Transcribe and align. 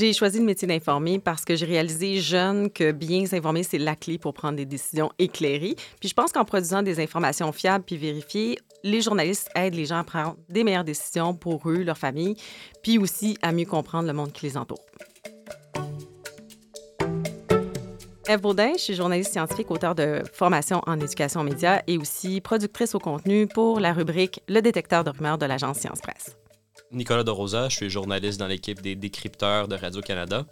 J'ai 0.00 0.14
choisi 0.14 0.38
le 0.38 0.46
métier 0.46 0.66
d'informer 0.66 1.18
parce 1.18 1.44
que 1.44 1.54
j'ai 1.54 1.66
réalisé 1.66 2.20
jeune 2.20 2.70
que 2.70 2.90
bien 2.90 3.26
s'informer, 3.26 3.62
c'est 3.62 3.76
la 3.76 3.94
clé 3.94 4.16
pour 4.16 4.32
prendre 4.32 4.56
des 4.56 4.64
décisions 4.64 5.10
éclairées. 5.18 5.76
Puis 6.00 6.08
je 6.08 6.14
pense 6.14 6.32
qu'en 6.32 6.46
produisant 6.46 6.82
des 6.82 7.00
informations 7.00 7.52
fiables 7.52 7.84
puis 7.84 7.98
vérifiées, 7.98 8.56
les 8.82 9.02
journalistes 9.02 9.50
aident 9.54 9.74
les 9.74 9.84
gens 9.84 9.98
à 9.98 10.04
prendre 10.04 10.36
des 10.48 10.64
meilleures 10.64 10.84
décisions 10.84 11.34
pour 11.34 11.68
eux, 11.68 11.82
leur 11.82 11.98
famille, 11.98 12.34
puis 12.82 12.96
aussi 12.96 13.36
à 13.42 13.52
mieux 13.52 13.66
comprendre 13.66 14.06
le 14.06 14.14
monde 14.14 14.32
qui 14.32 14.46
les 14.46 14.56
entoure. 14.56 14.80
Eve 18.26 18.40
Baudin, 18.40 18.72
je 18.78 18.82
suis 18.82 18.94
journaliste 18.94 19.32
scientifique, 19.32 19.70
auteur 19.70 19.94
de 19.94 20.22
formation 20.32 20.80
en 20.86 20.98
éducation 20.98 21.44
média 21.44 21.82
et 21.86 21.98
aussi 21.98 22.40
productrice 22.40 22.94
au 22.94 23.00
contenu 23.00 23.46
pour 23.48 23.80
la 23.80 23.92
rubrique 23.92 24.40
Le 24.48 24.62
détecteur 24.62 25.04
de 25.04 25.10
rumeurs 25.10 25.36
de 25.36 25.44
l'agence 25.44 25.76
Science 25.76 26.00
Presse. 26.00 26.39
Nicolas 26.92 27.22
De 27.22 27.30
Rosa, 27.30 27.68
je 27.68 27.76
suis 27.76 27.90
journaliste 27.90 28.40
dans 28.40 28.48
l'équipe 28.48 28.82
des 28.82 28.96
décrypteurs 28.96 29.68
de 29.68 29.76
Radio-Canada. 29.76 30.44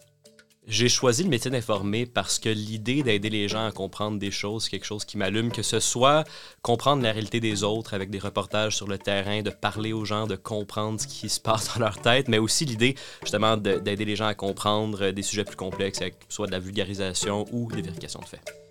J'ai 0.68 0.88
choisi 0.88 1.24
le 1.24 1.30
métier 1.30 1.50
d'informer 1.50 2.06
parce 2.06 2.38
que 2.38 2.48
l'idée 2.48 3.02
d'aider 3.02 3.30
les 3.30 3.48
gens 3.48 3.66
à 3.66 3.72
comprendre 3.72 4.18
des 4.18 4.30
choses, 4.30 4.64
c'est 4.64 4.70
quelque 4.70 4.84
chose 4.84 5.04
qui 5.04 5.16
m'allume, 5.16 5.50
que 5.50 5.62
ce 5.62 5.80
soit 5.80 6.22
comprendre 6.62 7.02
la 7.02 7.10
réalité 7.10 7.40
des 7.40 7.64
autres 7.64 7.94
avec 7.94 8.10
des 8.10 8.20
reportages 8.20 8.76
sur 8.76 8.86
le 8.86 8.98
terrain, 8.98 9.42
de 9.42 9.50
parler 9.50 9.92
aux 9.92 10.04
gens, 10.04 10.28
de 10.28 10.36
comprendre 10.36 11.00
ce 11.00 11.08
qui 11.08 11.28
se 11.28 11.40
passe 11.40 11.74
dans 11.74 11.80
leur 11.80 12.00
tête, 12.00 12.28
mais 12.28 12.38
aussi 12.38 12.66
l'idée 12.66 12.94
justement 13.22 13.56
d'aider 13.56 14.04
les 14.04 14.14
gens 14.14 14.26
à 14.26 14.34
comprendre 14.34 15.10
des 15.10 15.22
sujets 15.22 15.44
plus 15.44 15.56
complexes, 15.56 16.02
avec 16.02 16.14
soit 16.28 16.46
de 16.46 16.52
la 16.52 16.60
vulgarisation 16.60 17.46
ou 17.50 17.72
des 17.72 17.82
vérifications 17.82 18.20
de 18.20 18.26
faits. 18.26 18.67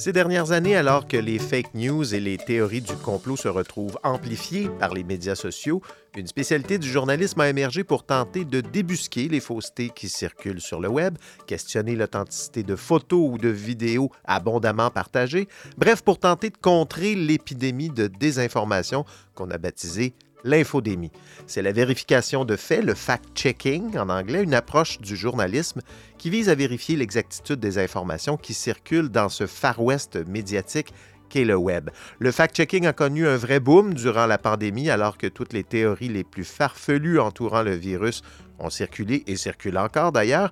Ces 0.00 0.14
dernières 0.14 0.52
années, 0.52 0.76
alors 0.76 1.06
que 1.06 1.18
les 1.18 1.38
fake 1.38 1.74
news 1.74 2.14
et 2.14 2.20
les 2.20 2.38
théories 2.38 2.80
du 2.80 2.94
complot 2.94 3.36
se 3.36 3.48
retrouvent 3.48 3.98
amplifiées 4.02 4.70
par 4.78 4.94
les 4.94 5.04
médias 5.04 5.34
sociaux, 5.34 5.82
une 6.16 6.26
spécialité 6.26 6.78
du 6.78 6.88
journalisme 6.88 7.38
a 7.42 7.50
émergé 7.50 7.84
pour 7.84 8.04
tenter 8.06 8.46
de 8.46 8.62
débusquer 8.62 9.28
les 9.28 9.40
faussetés 9.40 9.90
qui 9.90 10.08
circulent 10.08 10.62
sur 10.62 10.80
le 10.80 10.88
web, 10.88 11.18
questionner 11.46 11.96
l'authenticité 11.96 12.62
de 12.62 12.76
photos 12.76 13.28
ou 13.30 13.36
de 13.36 13.50
vidéos 13.50 14.10
abondamment 14.24 14.90
partagées, 14.90 15.48
bref, 15.76 16.00
pour 16.00 16.18
tenter 16.18 16.48
de 16.48 16.56
contrer 16.56 17.14
l'épidémie 17.14 17.90
de 17.90 18.06
désinformation 18.06 19.04
qu'on 19.34 19.50
a 19.50 19.58
baptisée 19.58 20.14
l'infodémie. 20.44 21.12
C'est 21.46 21.62
la 21.62 21.72
vérification 21.72 22.44
de 22.44 22.56
faits, 22.56 22.84
le 22.84 22.94
fact-checking 22.94 23.96
en 23.98 24.08
anglais, 24.08 24.42
une 24.42 24.54
approche 24.54 25.00
du 25.00 25.16
journalisme 25.16 25.80
qui 26.18 26.30
vise 26.30 26.48
à 26.48 26.54
vérifier 26.54 26.96
l'exactitude 26.96 27.60
des 27.60 27.78
informations 27.78 28.36
qui 28.36 28.54
circulent 28.54 29.08
dans 29.10 29.28
ce 29.28 29.46
Far 29.46 29.82
West 29.82 30.18
médiatique 30.26 30.92
qu'est 31.28 31.44
le 31.44 31.56
web. 31.56 31.90
Le 32.18 32.30
fact-checking 32.32 32.86
a 32.86 32.92
connu 32.92 33.26
un 33.26 33.36
vrai 33.36 33.60
boom 33.60 33.94
durant 33.94 34.26
la 34.26 34.36
pandémie 34.36 34.90
alors 34.90 35.16
que 35.16 35.28
toutes 35.28 35.52
les 35.52 35.64
théories 35.64 36.08
les 36.08 36.24
plus 36.24 36.44
farfelues 36.44 37.20
entourant 37.20 37.62
le 37.62 37.74
virus 37.74 38.22
ont 38.58 38.70
circulé 38.70 39.22
et 39.26 39.36
circulent 39.36 39.78
encore 39.78 40.12
d'ailleurs. 40.12 40.50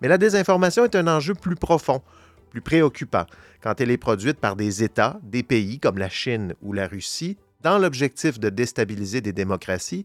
Mais 0.00 0.08
la 0.08 0.18
désinformation 0.18 0.84
est 0.84 0.94
un 0.94 1.08
enjeu 1.08 1.34
plus 1.34 1.56
profond, 1.56 2.02
plus 2.50 2.60
préoccupant, 2.60 3.26
quand 3.60 3.80
elle 3.80 3.90
est 3.90 3.98
produite 3.98 4.38
par 4.38 4.54
des 4.54 4.84
États, 4.84 5.18
des 5.22 5.42
pays 5.42 5.80
comme 5.80 5.98
la 5.98 6.08
Chine 6.08 6.54
ou 6.62 6.72
la 6.72 6.86
Russie, 6.86 7.36
dans 7.60 7.78
l'objectif 7.78 8.38
de 8.38 8.48
déstabiliser 8.50 9.20
des 9.20 9.32
démocraties, 9.32 10.04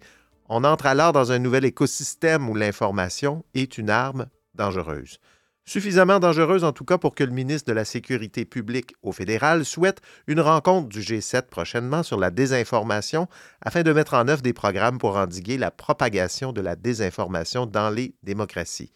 on 0.49 0.63
entre 0.63 0.85
alors 0.85 1.13
dans 1.13 1.31
un 1.31 1.39
nouvel 1.39 1.65
écosystème 1.65 2.49
où 2.49 2.55
l'information 2.55 3.45
est 3.53 3.77
une 3.77 3.89
arme 3.89 4.27
dangereuse. 4.55 5.19
Suffisamment 5.65 6.19
dangereuse 6.19 6.65
en 6.65 6.73
tout 6.73 6.83
cas 6.83 6.97
pour 6.97 7.15
que 7.15 7.23
le 7.23 7.31
ministre 7.31 7.69
de 7.69 7.73
la 7.73 7.85
Sécurité 7.85 8.43
publique 8.43 8.95
au 9.01 9.13
fédéral 9.13 9.63
souhaite 9.63 10.01
une 10.27 10.41
rencontre 10.41 10.89
du 10.89 10.99
G7 10.99 11.43
prochainement 11.43 12.03
sur 12.03 12.19
la 12.19 12.31
désinformation 12.31 13.29
afin 13.61 13.81
de 13.81 13.93
mettre 13.93 14.15
en 14.15 14.27
œuvre 14.27 14.41
des 14.41 14.51
programmes 14.51 14.97
pour 14.97 15.15
endiguer 15.15 15.57
la 15.57 15.71
propagation 15.71 16.51
de 16.51 16.59
la 16.59 16.75
désinformation 16.75 17.65
dans 17.65 17.89
les 17.89 18.13
démocraties. 18.23 18.91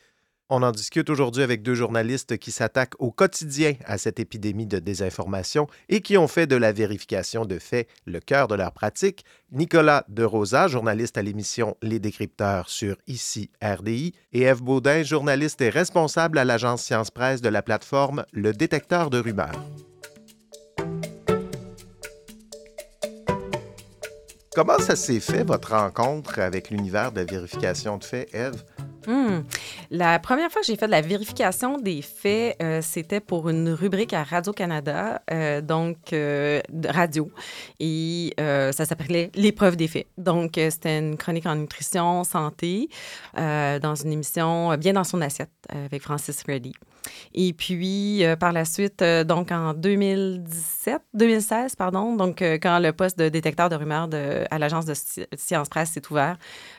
On 0.50 0.63
en 0.63 0.72
discute 0.72 1.09
aujourd'hui 1.09 1.44
avec 1.44 1.62
deux 1.62 1.75
journalistes 1.75 2.38
qui 2.38 2.52
s'attaquent 2.52 2.96
au 3.00 3.12
quotidien 3.12 3.74
à 3.84 3.97
cette 3.97 4.18
épidémie 4.18 4.66
de 4.66 4.80
désinformation 4.80 5.68
et 5.90 6.00
qui 6.00 6.18
ont 6.18 6.30
fait 6.30 6.47
de 6.47 6.56
la 6.56 6.72
vérification 6.72 7.44
de 7.44 7.59
faits 7.59 7.90
le 8.06 8.22
cœur 8.22 8.47
de 8.47 8.56
leur 8.56 8.72
pratique. 8.72 9.25
Nicolas 9.52 10.06
De 10.08 10.24
Rosa, 10.24 10.69
journaliste 10.69 11.18
à 11.18 11.22
l'émission 11.22 11.75
Les 11.81 12.00
Décrypteurs 12.00 12.69
sur 12.69 12.96
ICI 13.08 13.52
RDI, 13.62 14.13
et 14.31 14.44
Eve 14.44 14.63
Baudin, 14.63 15.03
journaliste 15.03 15.59
et 15.59 15.69
responsable 15.69 16.38
à 16.38 16.46
l'agence 16.46 16.81
Science 16.81 17.12
Presse 17.12 17.41
de 17.41 17.50
la 17.50 17.62
plateforme 17.62 18.24
Le 18.31 18.53
Détecteur 18.53 19.09
de 19.09 19.19
rumeurs. 19.19 19.66
Comment 24.56 24.79
ça 24.79 24.96
s'est 24.96 25.19
fait, 25.19 25.44
votre 25.44 25.74
rencontre 25.74 26.40
avec 26.40 26.69
l'univers 26.69 27.12
de 27.12 27.22
vérification 27.22 27.97
de 27.97 28.03
faits, 28.06 28.34
Eve? 28.34 28.64
Hmm. 29.08 29.41
La 29.90 30.20
première 30.20 30.52
fois 30.52 30.62
que 30.62 30.68
j'ai 30.68 30.75
fait 30.75 30.88
de 30.88 30.92
la 30.92 31.02
vérification 31.02 31.78
des 31.78 32.02
faits, 32.02 32.58
euh, 32.62 32.81
c'était 32.81 33.22
pour 33.22 33.48
une 33.50 33.70
rubrique 33.70 34.14
à 34.14 34.24
Radio-Canada, 34.24 35.22
euh, 35.31 35.62
donc 35.62 36.12
euh, 36.12 36.62
radio. 36.86 37.31
Et 37.80 38.34
ça 38.38 38.86
s'appelait 38.86 39.31
L'épreuve 39.36 39.76
des 39.76 39.88
faits. 39.88 40.08
Donc, 40.18 40.53
c'était 40.56 41.00
une 41.00 41.18
chronique 41.18 41.46
en 41.46 41.56
nutrition, 41.56 42.24
santé, 42.24 42.90
dans 43.36 43.96
une 43.96 44.12
émission 44.12 44.76
bien 44.78 44.94
dans 44.94 45.03
son 45.03 45.22
assiette 45.22 45.52
avec 45.70 46.02
Francis 46.02 46.44
Reddy. 46.47 46.74
Et 47.34 47.53
puis, 47.53 48.23
par 48.40 48.51
la 48.53 48.66
suite, 48.66 49.03
donc 49.25 49.51
en 49.51 49.73
2017, 49.73 51.01
2016, 51.13 51.75
pardon, 51.75 52.16
donc 52.16 52.41
quand 52.41 52.79
le 52.79 52.91
poste 52.91 53.18
de 53.19 53.29
détecteur 53.29 53.69
de 53.69 53.75
rumeurs 53.75 54.09
à 54.50 54.59
l'agence 54.59 54.85
de 54.85 54.94
Science 55.35 55.69
Presse 55.69 55.91
s'est 55.91 56.12
ouvert, 56.12 56.38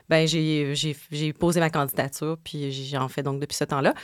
ben 0.08 0.26
j'ai 0.26 1.32
posé 1.38 1.60
ma 1.60 1.70
candidature, 1.70 2.36
puis 2.42 2.72
j'en 2.72 3.08
fais 3.08 3.22
donc 3.22 3.40
depuis 3.40 3.56
ce 3.56 3.64
temps-là. 3.64 3.94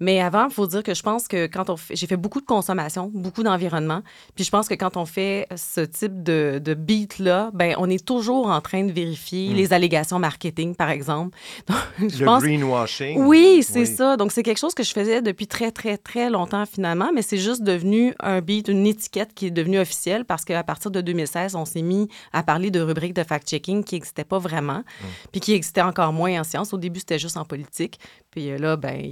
Mais 0.00 0.20
avant, 0.20 0.46
il 0.48 0.54
faut 0.54 0.66
dire 0.66 0.82
que 0.82 0.94
je 0.94 1.02
pense 1.02 1.28
que 1.28 1.46
quand 1.46 1.68
on 1.68 1.76
fait, 1.76 1.94
j'ai 1.94 2.06
fait 2.06 2.16
beaucoup 2.16 2.40
de 2.40 2.46
consommation, 2.46 3.10
beaucoup 3.12 3.42
d'environnement, 3.42 4.02
puis 4.34 4.44
je 4.44 4.50
pense 4.50 4.66
que 4.66 4.74
quand 4.74 4.96
on 4.96 5.04
fait 5.04 5.46
ce 5.56 5.82
type 5.82 6.22
de, 6.22 6.60
de 6.62 6.72
beat-là, 6.72 7.50
ben 7.52 7.74
on 7.78 7.88
est 7.90 8.04
toujours 8.04 8.48
en 8.48 8.60
train 8.62 8.84
de 8.84 8.92
vérifier 8.92 9.50
hmm. 9.50 9.56
les 9.56 9.72
allégations 9.74 10.18
marketing, 10.18 10.74
par 10.74 10.88
exemple. 10.88 11.36
Donc, 11.68 12.10
je 12.10 12.20
Le 12.20 12.24
pense... 12.24 12.42
greenwashing. 12.42 13.18
Oui, 13.26 13.62
c'est 13.62 13.84
ça. 13.84 14.16
Donc, 14.16 14.32
c'est 14.32 14.42
quelque 14.42 14.58
chose 14.58 14.74
que 14.74 14.82
je 14.82 14.92
faisais 14.92 15.20
depuis 15.20 15.46
très, 15.46 15.70
très, 15.70 15.98
très 15.98 16.30
longtemps, 16.30 16.64
finalement, 16.64 17.10
mais 17.14 17.22
c'est 17.22 17.36
juste 17.36 17.62
devenu 17.62 18.14
un 18.20 18.40
beat, 18.40 18.68
une 18.68 18.86
étiquette 18.86 19.34
qui 19.34 19.46
est 19.46 19.50
devenue 19.50 19.78
officielle 19.78 20.24
parce 20.24 20.44
qu'à 20.44 20.62
partir 20.62 20.90
de 20.90 21.02
2016, 21.02 21.54
on 21.56 21.66
s'est 21.66 21.82
mis 21.82 22.08
à 22.32 22.42
parler 22.42 22.70
de 22.70 22.80
rubriques 22.80 23.14
de 23.14 23.22
fact-checking 23.22 23.84
qui 23.84 23.96
n'existaient 23.96 24.24
pas 24.24 24.38
vraiment, 24.38 24.78
hmm. 24.78 25.06
puis 25.30 25.40
qui 25.40 25.52
existaient 25.52 25.82
encore 25.82 26.14
moins 26.14 26.40
en 26.40 26.44
sciences. 26.44 26.72
Au 26.72 26.78
début, 26.78 27.00
c'était 27.00 27.18
juste 27.18 27.36
en 27.36 27.44
politique. 27.44 27.98
Puis 28.30 28.50
euh, 28.50 28.58
là, 28.58 28.76
ben, 28.76 29.02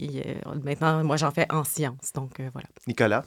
maintenant, 0.62 0.77
moi, 0.80 1.16
j'en 1.16 1.30
fais 1.30 1.46
en 1.50 1.64
sciences. 1.64 2.12
Donc, 2.14 2.40
euh, 2.40 2.50
voilà. 2.52 2.68
Nicolas? 2.86 3.24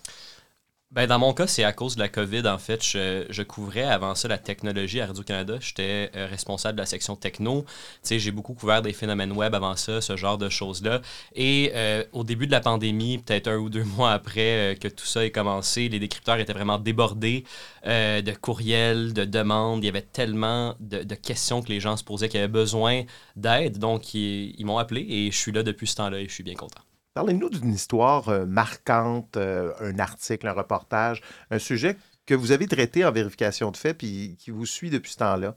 Ben, 0.91 1.07
dans 1.07 1.19
mon 1.19 1.34
cas, 1.34 1.47
c'est 1.47 1.63
à 1.63 1.72
cause 1.72 1.95
de 1.95 2.01
la 2.01 2.09
COVID. 2.09 2.45
En 2.50 2.57
fait, 2.57 2.84
je, 2.84 3.25
je 3.29 3.44
couvrais 3.44 3.84
avant 3.84 4.13
ça 4.13 4.28
la 4.28 4.38
technologie 4.38 5.00
à 5.00 5.06
Radio-Canada. 5.06 5.56
J'étais 5.62 6.12
euh, 6.17 6.28
responsable 6.29 6.75
de 6.75 6.81
la 6.81 6.85
section 6.85 7.16
techno. 7.16 7.62
Tu 7.62 7.69
sais, 8.03 8.19
j'ai 8.19 8.31
beaucoup 8.31 8.53
couvert 8.53 8.81
des 8.81 8.91
phénomènes 8.91 9.31
web 9.31 9.56
avant 9.56 9.78
ça, 9.78 10.01
ce 10.01 10.17
genre 10.17 10.38
de 10.38 10.50
choses-là. 10.50 11.00
Et 11.34 11.72
au 12.12 12.25
début 12.25 12.45
de 12.45 12.51
la 12.51 12.59
pandémie, 12.59 13.19
peut-être 13.19 13.47
un 13.47 13.56
ou 13.56 13.69
deux 13.69 13.85
mois 13.85 14.12
après 14.12 14.78
que 14.81 14.89
tout 14.89 15.06
ça 15.06 15.23
ait 15.25 15.31
commencé, 15.31 15.88
les 15.88 16.00
décrypteurs 16.00 16.39
étaient 16.39 16.51
vraiment 16.51 16.78
débordés 16.78 17.45
de 17.85 18.31
courriels, 18.35 19.13
de 19.13 19.23
demandes. 19.23 19.81
Il 19.81 19.85
y 19.85 19.89
avait 19.89 20.01
tellement 20.01 20.75
de, 20.81 21.03
de, 21.03 21.16
questions 21.16 21.62
que 21.62 21.69
les 21.69 21.79
gens 21.79 21.95
se 21.95 22.03
posaient 22.03 22.28
qu'ils 22.28 22.41
avaient 22.41 22.50
besoin 22.50 23.03
d'aide. 23.38 23.78
Donc, 23.78 24.13
ils, 24.13 24.53
ils 24.59 24.66
m'ont 24.66 24.78
appelé 24.78 25.06
et 25.07 25.31
je 25.31 25.38
suis 25.38 25.53
là 25.53 25.63
depuis 25.63 25.88
ce 25.88 25.95
temps-là 25.95 26.19
et 26.19 26.27
je 26.27 26.33
suis 26.33 26.44
bien 26.44 26.56
content. 26.56 26.81
Parlez-nous 27.13 27.50
d'une 27.50 27.74
histoire 27.74 28.30
euh, 28.30 28.46
marquante, 28.46 29.36
euh, 29.36 29.74
un 29.81 30.00
article, 30.00 30.48
un 30.48 30.54
reportage, 30.54 31.22
un 31.50 31.60
sujet 31.60 31.98
que 32.25 32.34
vous 32.34 32.54
avez 32.54 32.68
traité 32.68 33.04
en 33.04 33.12
vérification 33.12 33.72
de 33.72 33.78
fait 33.78 33.94
puis 33.94 34.38
qui 34.40 34.52
vous 34.52 34.66
suit 34.66 34.90
depuis 34.90 35.12
ce 35.12 35.18
temps-là. 35.18 35.56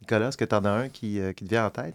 Nicolas, 0.00 0.28
est-ce 0.28 0.38
que 0.38 0.46
tu 0.46 0.54
en 0.54 0.64
as 0.64 0.70
un 0.70 0.88
qui, 0.88 1.20
euh, 1.20 1.32
qui 1.34 1.44
te 1.44 1.50
vient 1.50 1.66
en 1.66 1.70
tête? 1.70 1.94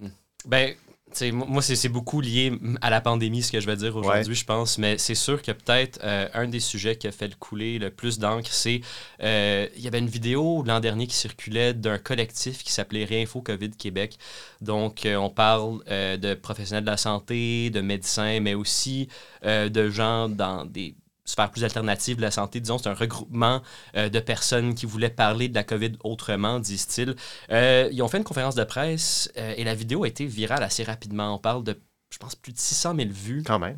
Moi, 1.32 1.62
c'est 1.62 1.90
beaucoup 1.90 2.22
lié 2.22 2.52
à 2.82 2.90
la 2.90 3.02
pandémie, 3.02 3.42
ce 3.42 3.52
que 3.52 3.60
je 3.60 3.66
vais 3.66 3.76
dire 3.76 3.96
aujourd'hui, 3.96 4.36
je 4.36 4.46
pense. 4.46 4.78
Mais 4.78 4.98
c'est 4.98 5.16
sûr 5.16 5.42
que 5.42 5.52
peut-être 5.52 6.00
euh, 6.04 6.28
un 6.34 6.48
des 6.48 6.60
sujets 6.60 6.96
qui 6.96 7.08
a 7.08 7.12
fait 7.12 7.28
le 7.28 7.36
couler 7.36 7.80
le 7.80 7.90
plus 7.90 8.20
d'encre, 8.20 8.52
c'est. 8.52 8.82
Euh, 9.22 9.68
il 9.76 9.82
y 9.82 9.88
avait 9.88 10.00
une 10.00 10.08
vidéo 10.08 10.64
l'an 10.64 10.80
dernier 10.80 11.08
qui 11.08 11.16
circulait 11.16 11.74
d'un 11.74 11.98
collectif 11.98 12.64
qui 12.64 12.72
s'appelait 12.72 13.06
Réinfo 13.06 13.42
COVID 13.42 13.72
Québec. 13.72 14.18
Donc, 14.62 15.06
euh, 15.06 15.16
on 15.16 15.30
parle 15.30 15.84
de 15.88 16.34
professionnels 16.36 16.84
de 16.84 16.90
la 16.90 16.98
santé, 16.98 17.70
de 17.70 17.82
médecins, 17.82 18.40
mais 18.40 18.54
aussi 18.54 19.10
de 19.44 19.90
gens 19.90 20.30
dans 20.30 20.66
des 20.66 20.96
sphère 21.30 21.52
plus 21.52 21.64
alternative 21.64 22.18
de 22.18 22.22
la 22.22 22.32
santé. 22.32 22.60
Disons, 22.60 22.78
c'est 22.78 22.90
un 22.90 22.94
regroupement 22.94 23.62
euh, 23.96 24.10
de 24.10 24.20
personnes 24.20 24.74
qui 24.74 24.86
voulaient 24.86 25.10
parler 25.10 25.48
de 25.48 25.56
la 25.56 25.64
COVID 25.64 25.94
autrement, 26.04 26.60
disent-ils. 26.60 27.16
Euh, 27.52 27.90
ils 27.92 28.02
ont 28.02 28.08
fait 28.08 28.18
une 28.18 28.24
conférence 28.24 28.56
de 28.56 28.64
presse 28.64 29.32
euh, 29.38 29.54
et 29.56 29.64
la 29.64 29.76
vidéo 29.76 30.04
a 30.04 30.08
été 30.08 30.26
virale 30.26 30.64
assez 30.64 30.84
rapidement. 30.84 31.36
On 31.36 31.40
parle 31.40 31.64
de 31.64 31.80
je 32.12 32.18
pense, 32.18 32.34
plus 32.34 32.52
de 32.52 32.58
600 32.58 32.96
000 32.96 33.10
vues. 33.12 33.44
Quand 33.46 33.60
même. 33.60 33.78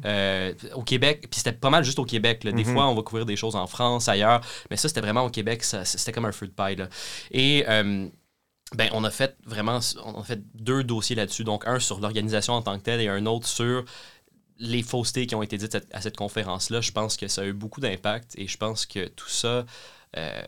au 0.76 0.84
Québec. 0.84 1.28
Puis 1.30 1.40
c'était 1.40 1.52
pas 1.52 1.70
mal 1.70 1.84
juste 1.84 2.00
au 2.00 2.06
Québec. 2.06 2.44
Des 2.44 2.54
mhm. 2.54 2.64
fois, 2.64 2.88
on 2.88 2.96
va 2.96 3.02
couvrir 3.02 3.26
des 3.26 3.36
choses 3.36 3.58
en 3.58 3.68
France, 3.68 4.08
ailleurs. 4.08 4.40
Mais 4.70 4.78
ça, 4.78 4.88
c'était 4.88 5.02
vraiment 5.02 5.26
au 5.26 5.30
Québec. 5.30 5.66
C'était 5.66 6.14
comme 6.14 6.24
un 6.24 6.32
feu 6.32 6.48
de 6.48 6.54
paille. 6.54 6.78
Et 7.32 7.66
Ben, 7.68 8.90
on 8.94 9.04
a 9.04 9.10
fait 9.10 9.36
vraiment 9.46 9.80
on 10.06 10.22
a 10.22 10.24
fait 10.24 10.40
deux 10.56 10.86
dossiers 10.86 11.18
là-dessus. 11.18 11.44
Donc, 11.44 11.68
un 11.68 11.80
sur 11.80 12.00
l'organisation 12.00 12.54
en 12.54 12.62
tant 12.62 12.80
que 12.80 12.84
telle 12.84 13.02
et 13.02 13.10
un 13.10 13.26
autre 13.26 13.48
sur 13.48 13.84
les 14.62 14.84
faussetés 14.84 15.26
qui 15.26 15.36
ont 15.36 15.42
été 15.42 15.58
dites 15.58 15.78
à 15.92 16.02
cette 16.02 16.16
conférence-là. 16.16 16.82
Je 16.82 16.92
pense 16.92 17.18
que 17.18 17.28
ça 17.28 17.42
a 17.42 17.46
eu 17.46 17.54
beaucoup 17.54 17.82
d'impact 17.82 18.34
et 18.38 18.48
je 18.48 18.58
pense 18.58 18.86
que 18.86 19.08
tout 19.08 19.28
ça, 19.28 19.66
euh, 20.18 20.42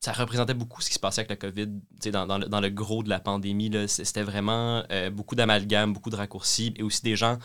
ça 0.00 0.12
représentait 0.12 0.54
beaucoup 0.54 0.80
ce 0.80 0.88
qui 0.88 0.94
se 0.94 0.98
passait 0.98 1.20
avec 1.20 1.30
la 1.30 1.36
COVID 1.36 1.68
dans, 2.12 2.26
dans, 2.26 2.38
le, 2.38 2.46
dans 2.46 2.60
le 2.60 2.70
gros 2.70 3.02
de 3.02 3.10
la 3.10 3.20
pandémie. 3.20 3.70
C'était 3.88 4.22
vraiment 4.22 4.82
euh, 4.90 5.10
beaucoup 5.10 5.34
d'amalgames, 5.34 5.92
beaucoup 5.92 6.10
de 6.10 6.16
raccourcis 6.16 6.72
et 6.76 6.82
aussi 6.82 7.02
des 7.02 7.14
gens 7.14 7.38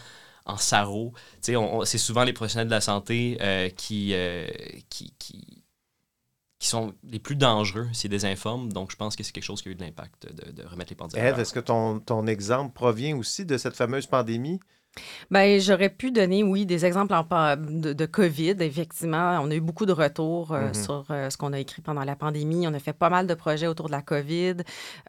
en 0.45 0.57
sarreau. 0.57 1.13
C'est 1.41 1.97
souvent 1.97 2.23
les 2.23 2.33
professionnels 2.33 2.67
de 2.67 2.73
la 2.73 2.81
santé 2.81 3.37
euh, 3.41 3.69
qui, 3.69 4.15
qui, 4.89 5.13
qui 5.19 5.63
qui 6.59 6.67
sont 6.67 6.93
les 7.03 7.19
plus 7.19 7.37
dangereux 7.37 7.87
s'ils 7.93 8.09
désinforment. 8.09 8.71
Donc, 8.71 8.91
je 8.91 8.97
pense 8.97 9.15
que 9.15 9.23
c'est 9.23 9.31
quelque 9.31 9.45
chose 9.45 9.61
qui 9.61 9.69
a 9.69 9.71
eu 9.71 9.75
de 9.75 9.81
l'impact 9.81 10.27
de, 10.33 10.51
de, 10.51 10.67
remettre 10.67 10.89
les 10.89 10.95
pendules. 10.97 11.17
Eve, 11.17 11.39
est-ce 11.39 11.53
que 11.53 11.61
ton, 11.61 12.01
ton 12.01 12.27
exemple 12.27 12.73
provient 12.73 13.17
aussi 13.17 13.45
de 13.45 13.57
cette 13.57 13.77
fameuse 13.77 14.07
pandémie? 14.07 14.59
Ben, 15.31 15.59
j'aurais 15.59 15.89
pu 15.89 16.11
donner, 16.11 16.43
oui, 16.43 16.65
des 16.65 16.85
exemples 16.85 17.13
en, 17.13 17.23
de, 17.55 17.93
de, 17.93 18.05
COVID. 18.05 18.55
Effectivement, 18.59 19.39
on 19.41 19.51
a 19.51 19.55
eu 19.55 19.61
beaucoup 19.61 19.85
de 19.85 19.93
retours 19.93 20.51
euh, 20.51 20.69
mm-hmm. 20.69 20.83
sur 20.83 21.05
euh, 21.11 21.29
ce 21.29 21.37
qu'on 21.37 21.53
a 21.53 21.59
écrit 21.59 21.81
pendant 21.81 22.03
la 22.03 22.15
pandémie. 22.15 22.67
On 22.67 22.73
a 22.73 22.79
fait 22.79 22.93
pas 22.93 23.09
mal 23.09 23.27
de 23.27 23.33
projets 23.33 23.67
autour 23.67 23.87
de 23.87 23.91
la 23.91 24.01
COVID. 24.01 24.57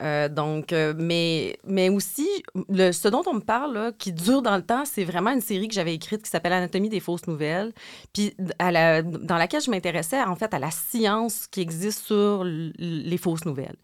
Euh, 0.02 0.28
donc, 0.28 0.74
mais, 0.96 1.58
mais 1.66 1.88
aussi, 1.88 2.28
le, 2.68 2.92
ce 2.92 3.08
dont 3.08 3.22
on 3.26 3.34
me 3.34 3.40
parle, 3.40 3.74
là, 3.74 3.92
qui 3.92 4.12
dure 4.12 4.42
dans 4.42 4.56
le 4.56 4.62
temps, 4.62 4.84
c'est 4.84 5.04
vraiment 5.04 5.30
une 5.30 5.40
série 5.40 5.68
que 5.68 5.74
j'avais 5.74 5.94
écrite 5.94 6.22
qui 6.22 6.30
s'appelle 6.30 6.52
Anatomie 6.52 6.88
des 6.88 7.00
fausses 7.00 7.26
nouvelles. 7.26 7.72
Puis, 8.12 8.34
à 8.58 8.70
la, 8.70 9.02
dans 9.02 9.36
laquelle 9.36 9.62
je 9.62 9.70
m'intéressais, 9.70 10.22
en 10.22 10.36
fait, 10.36 10.52
à 10.54 10.58
la 10.58 10.70
science 10.70 11.46
qui 11.46 11.60
existe 11.60 12.04
sur 12.04 12.44
les 12.44 13.18
fausses 13.18 13.44
nouvelles. 13.44 13.76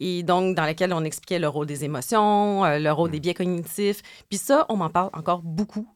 Et 0.00 0.22
donc, 0.22 0.56
dans 0.56 0.64
laquelle 0.64 0.92
on 0.92 1.04
expliquait 1.04 1.38
le 1.38 1.48
rôle 1.48 1.66
des 1.66 1.84
émotions, 1.84 2.64
le 2.64 2.90
rôle 2.90 3.10
des 3.10 3.18
mm. 3.18 3.22
biais 3.22 3.34
cognitifs. 3.34 4.02
Puis 4.28 4.38
ça, 4.38 4.66
on 4.68 4.76
m'en 4.76 4.90
parle 4.90 5.10
encore 5.12 5.42
beaucoup, 5.42 5.51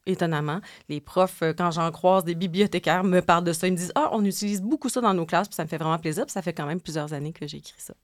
étonnamment. 0.06 0.60
Les 0.88 1.00
profs, 1.00 1.42
euh, 1.42 1.52
quand 1.52 1.70
j'en 1.70 1.90
croise 1.90 2.24
des 2.24 2.34
bibliothécaires, 2.34 3.04
me 3.04 3.20
parlent 3.20 3.44
de 3.44 3.52
ça. 3.52 3.66
Ils 3.66 3.72
me 3.72 3.76
disent 3.76 3.92
Ah, 3.94 4.10
on 4.12 4.24
utilise 4.24 4.62
beaucoup 4.62 4.88
ça 4.88 5.00
dans 5.00 5.14
nos 5.14 5.26
classes, 5.26 5.48
puis 5.48 5.54
ça 5.54 5.64
me 5.64 5.68
fait 5.68 5.78
vraiment 5.78 5.98
plaisir. 5.98 6.24
Puis 6.26 6.32
ça 6.32 6.42
fait 6.42 6.52
quand 6.52 6.66
même 6.66 6.80
plusieurs 6.80 7.12
années 7.12 7.32
que 7.32 7.46
j'ai 7.46 7.58
écrit 7.58 7.74
ça. 7.78 7.94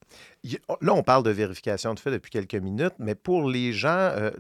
Là, 0.81 0.95
on 0.95 1.03
parle 1.03 1.23
de 1.23 1.31
vérification 1.31 1.95
de 1.95 2.01
fait 2.01 2.11
depuis 2.11 2.31
quelques 2.31 2.55
minutes, 2.55 2.95
mais 2.99 3.15
pour 3.15 3.49
les 3.49 3.73
gens, 3.73 3.89
euh, 3.89 4.31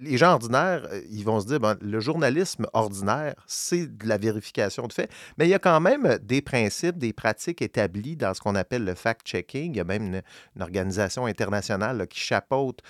les 0.00 0.16
gens 0.16 0.32
ordinaires, 0.32 0.86
euh, 0.92 1.00
ils 1.10 1.24
vont 1.24 1.40
se 1.40 1.46
dire 1.46 1.58
le 1.80 2.00
journalisme 2.00 2.66
ordinaire, 2.72 3.34
c'est 3.46 3.86
de 3.86 4.06
la 4.06 4.18
vérification 4.18 4.86
de 4.86 4.92
fait, 4.92 5.10
mais 5.36 5.46
il 5.46 5.50
y 5.50 5.54
a 5.54 5.58
quand 5.58 5.80
même 5.80 6.18
des 6.22 6.42
principes, 6.42 6.98
des 6.98 7.12
pratiques 7.12 7.62
établies 7.62 8.16
dans 8.16 8.34
ce 8.34 8.40
qu'on 8.40 8.54
appelle 8.54 8.84
le 8.84 8.94
fact-checking. 8.94 9.72
Il 9.72 9.76
y 9.76 9.80
a 9.80 9.84
même 9.84 10.06
une, 10.06 10.22
organisation 10.60 11.26
internationale 11.26 12.06
qui 12.08 12.20
chapeaute 12.20 12.80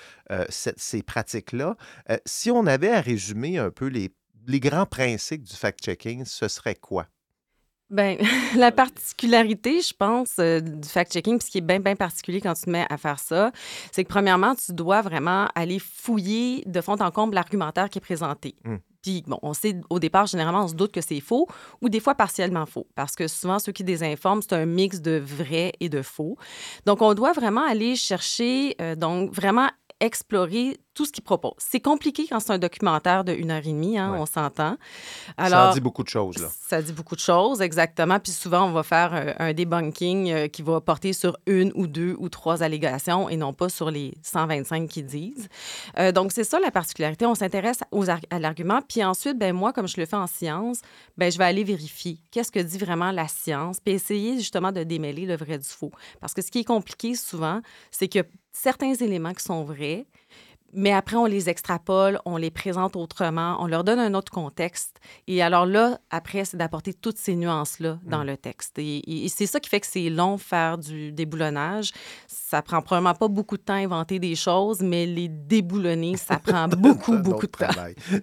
ces 0.48 1.02
pratiques-là. 1.02 1.76
si 2.24 2.50
on 2.50 2.66
avait 2.66 2.92
à 2.92 3.00
résumer 3.00 3.58
un 3.58 3.70
peu 3.70 3.86
les, 3.86 4.10
les 4.46 4.60
grands 4.60 4.86
principes 4.86 5.42
du 5.42 5.54
fact-checking, 5.54 6.24
ce 6.24 6.48
serait 6.48 6.74
quoi? 6.74 7.06
Bien, 7.90 8.16
la 8.56 8.70
particularité, 8.70 9.80
je 9.80 9.94
pense, 9.94 10.34
euh, 10.38 10.60
du 10.60 10.88
fact-checking, 10.88 11.38
puis 11.38 11.46
ce 11.46 11.50
qui 11.50 11.58
est 11.58 11.62
bien, 11.62 11.80
bien 11.80 11.96
particulier 11.96 12.40
quand 12.40 12.52
tu 12.52 12.64
te 12.64 12.70
mets 12.70 12.86
à 12.90 12.98
faire 12.98 13.18
ça, 13.18 13.50
c'est 13.92 14.04
que 14.04 14.08
premièrement, 14.08 14.54
tu 14.54 14.72
dois 14.72 15.00
vraiment 15.00 15.48
aller 15.54 15.78
fouiller 15.78 16.62
de 16.66 16.80
fond 16.82 17.00
en 17.00 17.10
comble 17.10 17.34
l'argumentaire 17.34 17.88
qui 17.88 17.98
est 17.98 18.02
présenté. 18.02 18.54
Mmh. 18.64 18.76
Puis, 19.02 19.24
bon, 19.26 19.38
on 19.42 19.54
sait 19.54 19.80
au 19.88 19.98
départ, 19.98 20.26
généralement, 20.26 20.64
on 20.64 20.68
se 20.68 20.74
doute 20.74 20.92
que 20.92 21.00
c'est 21.00 21.20
faux 21.20 21.48
ou 21.80 21.88
des 21.88 22.00
fois 22.00 22.14
partiellement 22.14 22.66
faux. 22.66 22.86
Parce 22.94 23.14
que 23.14 23.26
souvent, 23.26 23.58
ceux 23.58 23.72
qui 23.72 23.84
désinforment, 23.84 24.42
c'est 24.42 24.54
un 24.54 24.66
mix 24.66 25.00
de 25.00 25.18
vrai 25.18 25.72
et 25.80 25.88
de 25.88 26.02
faux. 26.02 26.36
Donc, 26.84 27.00
on 27.00 27.14
doit 27.14 27.32
vraiment 27.32 27.66
aller 27.66 27.96
chercher, 27.96 28.76
euh, 28.82 28.96
donc, 28.96 29.32
vraiment 29.32 29.68
explorer 30.00 30.78
tout 30.98 31.04
ce 31.04 31.12
qu'il 31.12 31.22
propose. 31.22 31.52
C'est 31.58 31.78
compliqué 31.78 32.26
quand 32.28 32.40
c'est 32.40 32.50
un 32.50 32.58
documentaire 32.58 33.22
de 33.22 33.32
une 33.32 33.52
heure 33.52 33.64
et 33.64 33.72
demie, 33.72 33.96
hein, 33.96 34.16
on 34.18 34.26
s'entend. 34.26 34.76
Alors, 35.36 35.68
ça 35.68 35.74
dit 35.74 35.80
beaucoup 35.80 36.02
de 36.02 36.08
choses, 36.08 36.38
là. 36.38 36.48
Ça 36.50 36.82
dit 36.82 36.92
beaucoup 36.92 37.14
de 37.14 37.20
choses, 37.20 37.62
exactement. 37.62 38.18
Puis 38.18 38.32
souvent, 38.32 38.64
on 38.64 38.72
va 38.72 38.82
faire 38.82 39.14
euh, 39.14 39.32
un, 39.38 39.52
debunking 39.52 40.32
euh, 40.32 40.48
qui 40.48 40.62
va 40.62 40.80
porter 40.80 41.12
sur 41.12 41.38
une 41.46 41.70
ou 41.76 41.86
deux 41.86 42.16
ou 42.18 42.28
trois 42.28 42.64
allégations 42.64 43.28
et 43.28 43.36
non 43.36 43.52
pas 43.52 43.68
sur 43.68 43.92
les 43.92 44.12
125 44.24 44.88
qui 44.88 45.04
disent. 45.04 45.48
Euh, 46.00 46.10
donc, 46.10 46.32
c'est 46.32 46.42
ça 46.42 46.58
la 46.58 46.72
particularité. 46.72 47.26
On 47.26 47.36
s'intéresse 47.36 47.78
à 48.30 48.38
l'argument. 48.40 48.80
Puis 48.82 49.04
ensuite, 49.04 49.38
ben 49.38 49.54
moi, 49.54 49.72
comme 49.72 49.86
je 49.86 50.00
le 50.00 50.04
fais 50.04 50.16
en 50.16 50.26
science, 50.26 50.80
ben 51.16 51.30
je 51.30 51.38
vais 51.38 51.44
aller 51.44 51.62
vérifier 51.62 52.18
qu'est-ce 52.32 52.50
que 52.50 52.58
dit 52.58 52.78
vraiment 52.78 53.12
la 53.12 53.28
science, 53.28 53.78
puis 53.78 53.94
essayer 53.94 54.36
justement 54.38 54.72
de 54.72 54.82
démêler 54.82 55.26
le 55.26 55.36
vrai 55.36 55.58
du 55.58 55.68
faux. 55.68 55.92
Parce 56.20 56.34
que 56.34 56.42
ce 56.42 56.50
qui 56.50 56.58
est 56.58 56.64
compliqué 56.64 57.14
souvent, 57.14 57.60
c'est 57.92 58.08
que 58.08 58.24
certains 58.52 58.94
éléments 58.94 59.32
qui 59.32 59.44
sont 59.44 59.62
vrais, 59.62 60.06
mais 60.72 60.92
après, 60.92 61.16
on 61.16 61.24
les 61.24 61.48
extrapole, 61.48 62.20
on 62.24 62.36
les 62.36 62.50
présente 62.50 62.94
autrement, 62.96 63.56
on 63.60 63.66
leur 63.66 63.84
donne 63.84 63.98
un 63.98 64.14
autre 64.14 64.30
contexte. 64.30 64.98
Et 65.26 65.42
alors 65.42 65.64
là, 65.64 65.98
après, 66.10 66.44
c'est 66.44 66.56
d'apporter 66.56 66.92
toutes 66.92 67.16
ces 67.16 67.36
nuances-là 67.36 67.98
dans 68.04 68.22
mm. 68.22 68.26
le 68.26 68.36
texte. 68.36 68.78
Et, 68.78 69.26
c'est 69.28 69.46
ça 69.46 69.60
qui 69.60 69.70
fait 69.70 69.80
que 69.80 69.86
c'est 69.86 70.10
long 70.10 70.36
faire 70.36 70.78
du 70.78 71.12
déboulonnage. 71.12 71.92
Ça 72.26 72.60
prend 72.62 72.82
probablement 72.82 73.14
pas 73.14 73.28
beaucoup 73.28 73.56
de 73.56 73.62
temps 73.62 73.74
à 73.74 73.78
inventer 73.78 74.18
des 74.18 74.34
choses, 74.34 74.80
mais 74.80 75.06
les 75.06 75.28
déboulonner, 75.28 76.16
ça 76.16 76.38
prend 76.44 76.68
beaucoup, 76.68 77.16
beaucoup 77.18 77.46
de 77.46 77.52
temps. 77.52 77.68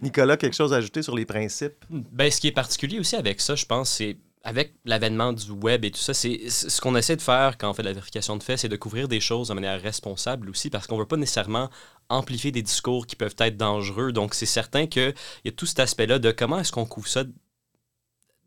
Nicolas, 0.01 0.38
quelque 0.38 0.56
chose 0.56 0.74
à 0.74 0.77
ajouter 0.77 1.01
sur 1.01 1.15
les 1.15 1.25
principes? 1.25 1.83
Ben, 1.89 2.31
ce 2.31 2.39
qui 2.39 2.47
est 2.47 2.51
particulier 2.51 3.00
aussi 3.00 3.15
avec 3.15 3.42
ça, 3.42 3.56
je 3.56 3.65
pense, 3.65 3.89
c'est 3.89 4.18
avec 4.45 4.75
l'avènement 4.86 5.33
du 5.33 5.50
web 5.51 5.83
et 5.86 5.92
tout 5.92 6.00
ça, 6.00 6.13
c'est 6.13 6.50
ce 6.50 6.80
qu'on 6.80 6.95
essaie 6.95 7.15
de 7.15 7.21
faire 7.21 7.57
quand 7.57 7.69
on 7.69 7.74
fait 7.74 7.83
la 7.83 7.94
vérification 7.94 8.38
de 8.38 8.44
faits, 8.44 8.59
c'est 8.59 8.69
de 8.69 8.75
couvrir 8.75 9.07
des 9.07 9.19
choses 9.19 9.47
de 9.47 9.53
manière 9.56 9.81
responsable 9.81 10.51
aussi, 10.51 10.69
parce 10.69 10.86
qu'on 10.86 10.95
ne 10.95 11.01
veut 11.01 11.07
pas 11.07 11.18
nécessairement 11.18 11.69
amplifier 12.09 12.51
des 12.51 12.62
discours 12.62 13.07
qui 13.07 13.15
peuvent 13.15 13.36
être 13.39 13.57
dangereux. 13.57 14.12
Donc, 14.12 14.36
c'est 14.36 14.45
certain 14.45 14.86
qu'il 14.86 15.15
y 15.45 15.50
a 15.50 15.51
tout 15.51 15.65
cet 15.65 15.80
aspect-là 15.80 16.19
de 16.19 16.30
comment 16.30 16.59
est-ce 16.59 16.71
qu'on 16.71 16.86
couvre 16.86 17.07
ça 17.07 17.24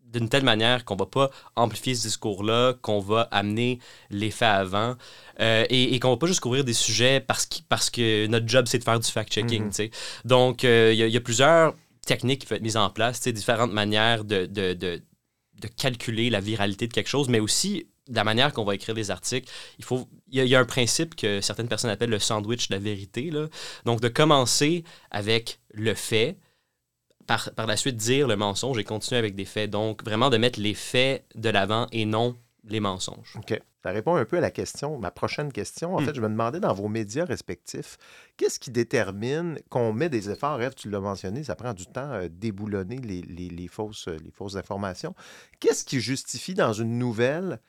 d'une 0.05 0.29
telle 0.29 0.45
manière 0.45 0.85
qu'on 0.85 0.97
va 0.97 1.05
pas 1.05 1.31
amplifier 1.57 1.97
ce 1.97 2.03
discours-là, 2.03 2.75
qu'on 2.81 3.01
va 3.01 3.23
amener 3.33 3.81
les 4.09 4.31
faits 4.31 4.49
avant 4.49 4.95
euh, 5.41 5.67
et, 5.69 5.95
et 5.95 6.01
qu'on 6.01 6.11
va 6.11 6.17
pas 6.17 6.29
juste 6.29 6.41
couvrir 6.41 6.65
des 6.65 6.73
sujets 6.73 7.21
parce 7.21 7.45
que, 7.45 7.57
parce 7.69 7.91
que 7.91 8.27
notre 8.29 8.49
job, 8.49 8.67
c'est 8.69 8.79
de 8.79 8.85
faire 8.85 9.01
du 9.01 9.11
fact-checking. 9.11 9.69
Mm-hmm. 9.69 9.91
Donc, 10.25 10.65
euh, 10.65 10.93
il 10.95 11.11
y, 11.11 11.17
a 11.17 11.21
plusieurs 11.21 11.75
techniques 12.07 12.43
qui 12.43 12.47
peuvent 12.47 12.57
être 12.57 12.63
mises 12.63 12.77
en 12.77 12.89
place, 12.89 13.21
différentes 13.21 13.73
manières 13.73 14.25
de, 14.25 14.47
de 14.47 14.73
de 14.73 15.03
calculer 15.67 16.31
la 16.31 16.41
viralité 16.41 16.87
de 16.87 16.93
quelque 16.93 17.09
chose, 17.09 17.29
mais 17.29 17.41
aussi 17.41 17.87
la 18.09 18.25
manière 18.25 18.53
qu'on 18.53 18.65
va 18.65 18.75
écrire 18.75 18.95
les 18.95 19.11
articles. 19.11 19.51
Il 19.79 19.85
faut, 19.85 20.09
il 20.31 20.45
y, 20.45 20.55
a, 20.55 20.61
un 20.61 20.65
principe 20.65 21.15
que 21.15 21.41
certaines 21.41 21.69
personnes 21.69 21.91
appellent 21.91 22.11
le 22.11 22.19
sandwich 22.19 22.69
de 22.69 22.75
la 22.75 22.81
vérité. 22.81 23.31
Là. 23.31 23.49
Donc, 23.85 24.01
de 24.01 24.09
commencer 24.09 24.85
avec 25.11 25.61
le 25.73 25.95
fait, 25.95 26.39
par, 27.27 27.51
par 27.55 27.67
la 27.67 27.77
suite 27.77 27.97
dire 27.97 28.27
le 28.27 28.37
mensonge 28.37 28.79
et 28.79 28.85
continuer 28.85 29.19
avec 29.19 29.35
des 29.35 29.45
faits. 29.45 29.71
Donc, 29.71 30.03
vraiment 30.05 30.31
de 30.31 30.39
mettre 30.39 30.61
les 30.61 30.75
faits 30.75 31.27
de 31.35 31.51
l'avant 31.51 31.87
et 31.93 32.07
non 32.07 32.37
les 32.69 32.81
mensonges. 32.81 33.35
OK. 33.37 33.61
Ça 33.83 33.91
répond 33.91 34.17
un 34.17 34.25
peu 34.25 34.39
à 34.39 34.41
la 34.41 34.51
question, 34.51 34.99
ma 34.99 35.11
prochaine 35.11 35.53
question. 35.53 35.95
En 35.95 36.01
hmm. 36.01 36.07
fait, 36.07 36.15
je 36.15 36.21
me 36.21 36.29
demandais 36.29 36.61
dans 36.61 36.75
vos 36.75 36.89
médias 36.89 37.25
respectifs, 37.25 37.97
qu'est-ce 38.37 38.59
qui 38.59 38.71
détermine 38.71 39.59
qu'on 39.69 39.93
met 39.93 40.09
des 40.09 40.31
efforts? 40.31 40.59
Rêve, 40.59 40.75
tu 40.75 40.91
l'as 40.91 41.01
mentionné, 41.01 41.45
ça 41.45 41.55
prend 41.55 41.75
du 41.75 41.87
temps 41.87 42.11
à 42.11 42.29
déboulonner 42.29 42.99
les, 42.99 43.23
les, 43.23 43.69
fausses, 43.69 44.09
les 44.09 44.31
fausses 44.31 44.57
informations. 44.57 45.15
Qu'est-ce 45.61 45.85
qui 45.85 46.01
justifie 46.01 46.55
dans 46.55 46.73
une 46.73 46.99
nouvelle 46.99 47.61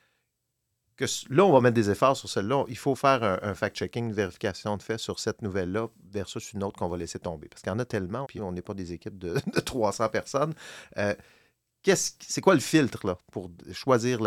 que 1.00 1.06
là, 1.34 1.44
on 1.46 1.52
va 1.52 1.60
mettre 1.62 1.74
des 1.74 1.88
efforts 1.88 2.16
sur 2.16 2.28
celle-là. 2.28 2.64
Il 2.68 2.76
faut 2.76 2.94
faire 2.94 3.22
un, 3.22 3.54
fact-checking, 3.54 4.08
une 4.08 4.12
vérification 4.12 4.76
de 4.76 4.82
fait 4.82 4.98
sur 4.98 5.18
cette 5.18 5.40
nouvelle-là 5.40 5.88
versus 6.10 6.52
une 6.52 6.62
autre 6.62 6.78
qu'on 6.78 6.88
va 6.88 6.98
laisser 6.98 7.18
tomber? 7.18 7.48
Parce 7.48 7.62
qu'il 7.62 7.72
y 7.72 7.74
en 7.74 7.78
a 7.78 7.86
tellement, 7.86 8.26
puis 8.26 8.42
on 8.42 8.52
n'est 8.52 8.62
pas 8.62 8.74
des 8.74 8.92
équipes 8.92 9.18
de, 9.18 9.34
300 9.64 10.10
personnes. 10.10 10.52
Euh, 10.98 11.14
c'est 11.84 12.40
quoi 12.40 12.54
le 12.54 12.60
filtre 12.60 13.16
pour 13.32 13.50
choisir 13.72 14.20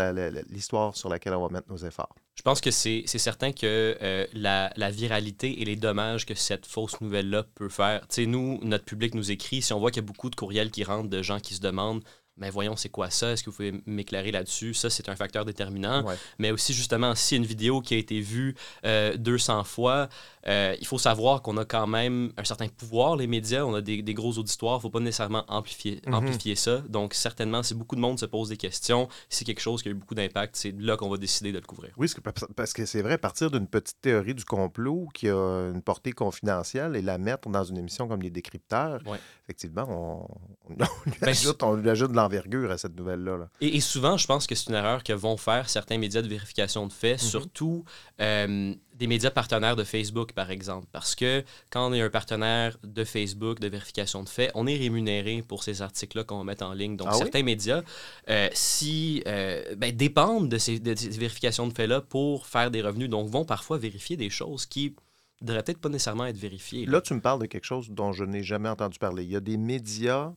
l'histoire 0.49 0.95
sur 0.95 1.09
laquelle 1.09 1.33
on 1.33 1.41
va 1.47 1.49
mettre 1.49 1.69
nos 1.69 1.77
efforts? 1.77 2.15
Je 2.35 2.41
pense 2.41 2.61
que 2.61 2.71
c'est 2.71 3.05
certain 3.05 3.51
que 3.51 3.95
euh, 4.01 4.25
la, 4.33 4.73
la, 4.75 4.89
viralité 4.89 5.61
et 5.61 5.65
les 5.65 5.75
dommages 5.75 6.25
que 6.25 6.33
cette 6.33 6.65
fausse 6.65 6.99
nouvelle-là 6.99 7.43
peut 7.55 7.69
faire. 7.69 8.01
Tu 8.07 8.15
sais, 8.15 8.25
nous, 8.25 8.59
notre 8.63 8.85
public 8.85 9.13
nous 9.13 9.29
écrit, 9.29 9.61
si 9.61 9.71
on 9.71 9.79
voit 9.79 9.91
qu'il 9.91 10.01
y 10.01 10.05
a 10.05 10.07
beaucoup 10.07 10.31
de 10.31 10.35
courriels 10.35 10.71
qui 10.71 10.83
rentrent 10.83 11.09
de 11.09 11.21
gens 11.21 11.39
qui 11.39 11.53
se 11.53 11.61
demandent 11.61 12.03
mais 12.37 12.49
voyons, 12.49 12.75
c'est 12.75 12.89
quoi 12.89 13.11
ça? 13.11 13.31
Est-ce 13.31 13.43
que 13.43 13.51
vous 13.51 13.55
pouvez 13.55 13.73
m'éclairer 13.85 14.31
là-dessus? 14.31 14.73
Ça, 14.73 14.89
c'est 14.89 15.07
un 15.07 15.15
facteur 15.15 15.45
déterminant. 15.45 16.03
Mais 16.39 16.51
aussi, 16.51 16.73
justement, 16.73 17.13
si 17.13 17.35
une 17.35 17.45
vidéo 17.45 17.81
qui 17.81 17.93
a 17.93 17.97
été 17.97 18.21
vue 18.21 18.55
200 18.83 18.83
euh, 18.83 19.63
fois, 19.63 20.09
euh, 20.47 20.75
il 20.79 20.87
faut 20.87 20.97
savoir 20.97 21.41
qu'on 21.41 21.57
a 21.57 21.65
quand 21.65 21.85
même 21.85 22.33
un 22.37 22.43
certain 22.43 22.67
pouvoir, 22.67 23.15
les 23.15 23.27
médias. 23.27 23.63
On 23.63 23.75
a 23.75 23.81
des, 23.81 24.01
des 24.01 24.13
gros 24.13 24.37
auditoires. 24.37 24.75
Il 24.75 24.77
ne 24.77 24.81
faut 24.81 24.89
pas 24.89 24.99
nécessairement 24.99 25.45
amplifier, 25.47 26.01
mhm. 26.07 26.13
amplifier 26.13 26.55
ça. 26.55 26.79
Donc, 26.89 27.13
certainement, 27.13 27.61
si 27.61 27.75
beaucoup 27.75 27.95
de 27.95 28.01
monde 28.01 28.19
se 28.19 28.25
pose 28.25 28.49
des 28.49 28.57
questions, 28.57 29.07
si 29.29 29.39
c'est 29.39 29.45
quelque 29.45 29.61
chose 29.61 29.83
qui 29.83 29.89
a 29.89 29.91
eu 29.91 29.95
beaucoup 29.95 30.15
d'impact, 30.15 30.55
c'est 30.55 30.73
là 30.79 30.97
qu'on 30.97 31.09
va 31.09 31.17
décider 31.17 31.51
de 31.51 31.59
le 31.59 31.65
couvrir. 31.65 31.91
Oui, 31.97 32.07
parce 32.55 32.73
que 32.73 32.85
c'est 32.85 33.03
vrai, 33.03 33.19
partir 33.19 33.51
d'une 33.51 33.67
petite 33.67 34.01
théorie 34.01 34.33
du 34.33 34.43
complot 34.43 35.07
qui 35.13 35.29
a 35.29 35.69
une 35.71 35.83
portée 35.83 36.13
confidentielle 36.13 36.95
et 36.95 37.01
la 37.01 37.19
mettre 37.19 37.47
dans 37.49 37.63
une 37.63 37.77
émission 37.77 38.07
comme 38.07 38.21
Les 38.21 38.31
Décrypteurs, 38.31 39.01
effectivement, 39.43 39.85
on, 39.87 40.69
lui, 40.69 40.77
ben, 41.21 41.29
ajoute, 41.29 41.61
on 41.61 41.75
lui 41.75 41.89
ajoute 41.89 42.11
de 42.11 42.15
l'envergure 42.23 42.71
à 42.71 42.77
cette 42.77 42.95
nouvelle-là. 42.95 43.49
Et, 43.61 43.79
souvent, 43.81 44.17
je 44.17 44.25
pense 44.27 44.47
que 44.47 44.55
c'est 44.55 44.69
une 44.69 44.75
erreur 44.75 45.03
que 45.03 45.13
vont 45.13 45.37
faire 45.37 45.69
certains 45.69 45.97
médias 45.97 46.21
de 46.21 46.27
vérification 46.27 46.87
de 46.87 46.93
faits, 46.93 47.21
mhm. 47.21 47.27
surtout 47.27 47.85
euh, 48.21 48.73
des 48.93 49.07
médias 49.07 49.31
partenaires 49.31 49.75
de 49.75 49.83
Facebook, 49.83 50.33
par 50.33 50.51
exemple. 50.51 50.87
Parce 50.91 51.15
que 51.15 51.43
quand 51.69 51.89
on 51.89 51.93
est 51.93 52.01
un 52.01 52.09
partenaire 52.09 52.77
de 52.83 53.03
Facebook 53.03 53.59
de 53.59 53.67
vérification 53.67 54.23
de 54.23 54.29
faits, 54.29 54.51
on 54.55 54.67
est 54.67 54.77
rémunéré 54.77 55.43
pour 55.47 55.63
ces 55.63 55.81
articles-là 55.81 56.23
qu'on 56.23 56.37
va 56.37 56.43
mettre 56.43 56.65
en 56.65 56.73
ligne. 56.73 56.95
Donc, 56.95 57.07
ah 57.11 57.15
certains 57.15 57.43
médias, 57.43 57.81
euh, 58.29 58.49
si, 58.53 59.23
euh, 59.27 59.75
ben, 59.75 59.95
dépendent 59.95 60.49
de 60.49 60.57
ces, 60.57 60.79
de 60.79 60.95
ces 60.95 61.09
vérifications 61.09 61.67
de 61.67 61.73
faits-là 61.73 62.01
pour 62.01 62.47
faire 62.47 62.71
des 62.71 62.81
revenus. 62.81 63.09
Donc, 63.09 63.29
vont 63.29 63.45
parfois 63.45 63.77
vérifier 63.77 64.15
des 64.15 64.29
choses 64.29 64.65
qui 64.65 64.95
ne 65.41 65.47
devraient 65.47 65.63
peut-être 65.63 65.79
pas 65.79 65.89
nécessairement 65.89 66.25
être 66.25 66.37
vérifiées. 66.37 66.85
Là. 66.85 67.01
tu 67.01 67.13
me 67.13 67.21
parles 67.21 67.41
de 67.41 67.47
quelque 67.47 67.65
chose 67.65 67.89
dont 67.89 68.13
je 68.13 68.23
n'ai 68.23 68.43
jamais 68.43 68.69
entendu 68.69 68.97
parler. 68.99 69.23
Il 69.23 69.31
y 69.31 69.35
a 69.35 69.41
des 69.41 69.57
médias 69.57 70.33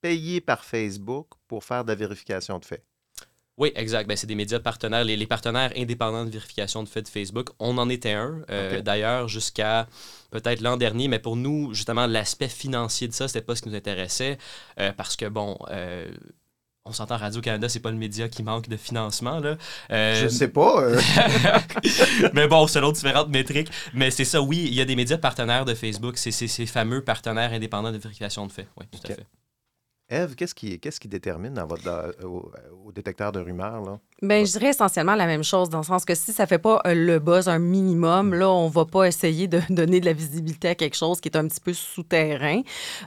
payés 0.00 0.40
par 0.40 0.64
Facebook 0.64 1.28
pour 1.48 1.64
faire 1.64 1.84
de 1.84 1.90
la 1.90 1.94
vérification 1.96 2.58
de 2.58 2.64
faits? 2.64 2.84
Oui, 3.60 3.72
exact. 3.74 4.08
Ben, 4.08 4.16
c'est 4.16 4.26
des 4.26 4.34
médias 4.34 4.58
partenaires. 4.58 5.04
Les, 5.04 5.26
partenaires 5.26 5.70
indépendants 5.76 6.24
de 6.24 6.30
vérification 6.30 6.82
de 6.82 6.88
faits 6.88 7.04
de 7.04 7.10
Facebook, 7.10 7.50
on 7.58 7.76
en 7.76 7.90
était 7.90 8.14
un. 8.14 8.40
Euh, 8.50 8.80
d'ailleurs, 8.80 9.28
jusqu'à 9.28 9.86
peut-être 10.30 10.62
l'an 10.62 10.78
dernier, 10.78 11.08
mais 11.08 11.18
pour 11.18 11.36
nous, 11.36 11.74
justement, 11.74 12.06
l'aspect 12.06 12.48
financier 12.48 13.06
de 13.06 13.12
ça, 13.12 13.28
c'était 13.28 13.42
pas 13.42 13.54
ce 13.54 13.60
qui 13.60 13.68
nous 13.68 13.74
intéressait. 13.74 14.38
Euh, 14.78 14.92
parce 14.96 15.14
que, 15.14 15.26
bon, 15.26 15.58
euh, 15.68 16.10
on 16.86 16.92
s'entend 16.92 17.18
Radio-Canada, 17.18 17.68
c'est 17.68 17.80
pas 17.80 17.90
le 17.90 17.98
média 17.98 18.30
qui 18.30 18.42
manque 18.42 18.66
de 18.70 18.78
financement. 18.78 19.40
Là. 19.40 19.58
Je 19.90 20.28
sais 20.28 20.48
pas. 20.48 20.82
mais 22.32 22.48
bon, 22.48 22.66
selon 22.66 22.92
différentes 22.92 23.28
métriques. 23.28 23.68
Mais 23.92 24.10
c'est 24.10 24.24
ça, 24.24 24.40
oui, 24.40 24.64
il 24.68 24.74
y 24.74 24.80
a 24.80 24.86
des 24.86 24.96
médias 24.96 25.18
partenaires 25.18 25.66
de 25.66 25.74
Facebook. 25.74 26.16
C'est 26.16 26.30
ces 26.30 26.64
fameux 26.64 27.04
partenaires 27.04 27.52
indépendants 27.52 27.92
de 27.92 27.98
vérification 27.98 28.46
de 28.46 28.52
faits. 28.52 28.68
Oui, 28.78 28.86
tout 28.90 29.12
à 29.12 29.16
fait. 29.16 29.26
Eve, 30.10 30.34
qu'est-ce 30.34 30.56
qui, 30.56 30.80
qu'est-ce 30.80 30.98
qui 30.98 31.06
détermine 31.08 31.58
votre, 31.66 32.24
au, 32.24 32.50
détecteur 32.92 33.30
de 33.30 33.38
rumeurs? 33.38 34.00
Bien, 34.22 34.44
je 34.44 34.52
dirais 34.52 34.68
essentiellement 34.68 35.14
la 35.14 35.24
même 35.24 35.42
chose, 35.42 35.70
dans 35.70 35.78
le 35.78 35.84
sens 35.84 36.04
que 36.04 36.14
si 36.14 36.34
ça 36.34 36.42
ne 36.42 36.48
fait 36.48 36.58
pas 36.58 36.82
euh, 36.86 36.92
le 36.94 37.18
buzz 37.18 37.48
un 37.48 37.58
minimum, 37.58 38.34
là, 38.34 38.50
on 38.50 38.68
ne 38.68 38.72
va 38.72 38.84
pas 38.84 39.04
essayer 39.04 39.48
de 39.48 39.62
donner 39.70 39.98
de 39.98 40.04
la 40.04 40.12
visibilité 40.12 40.68
à 40.68 40.74
quelque 40.74 40.96
chose 40.96 41.22
qui 41.22 41.30
est 41.30 41.36
un 41.38 41.48
petit 41.48 41.60
peu 41.60 41.72
souterrain. 41.72 42.60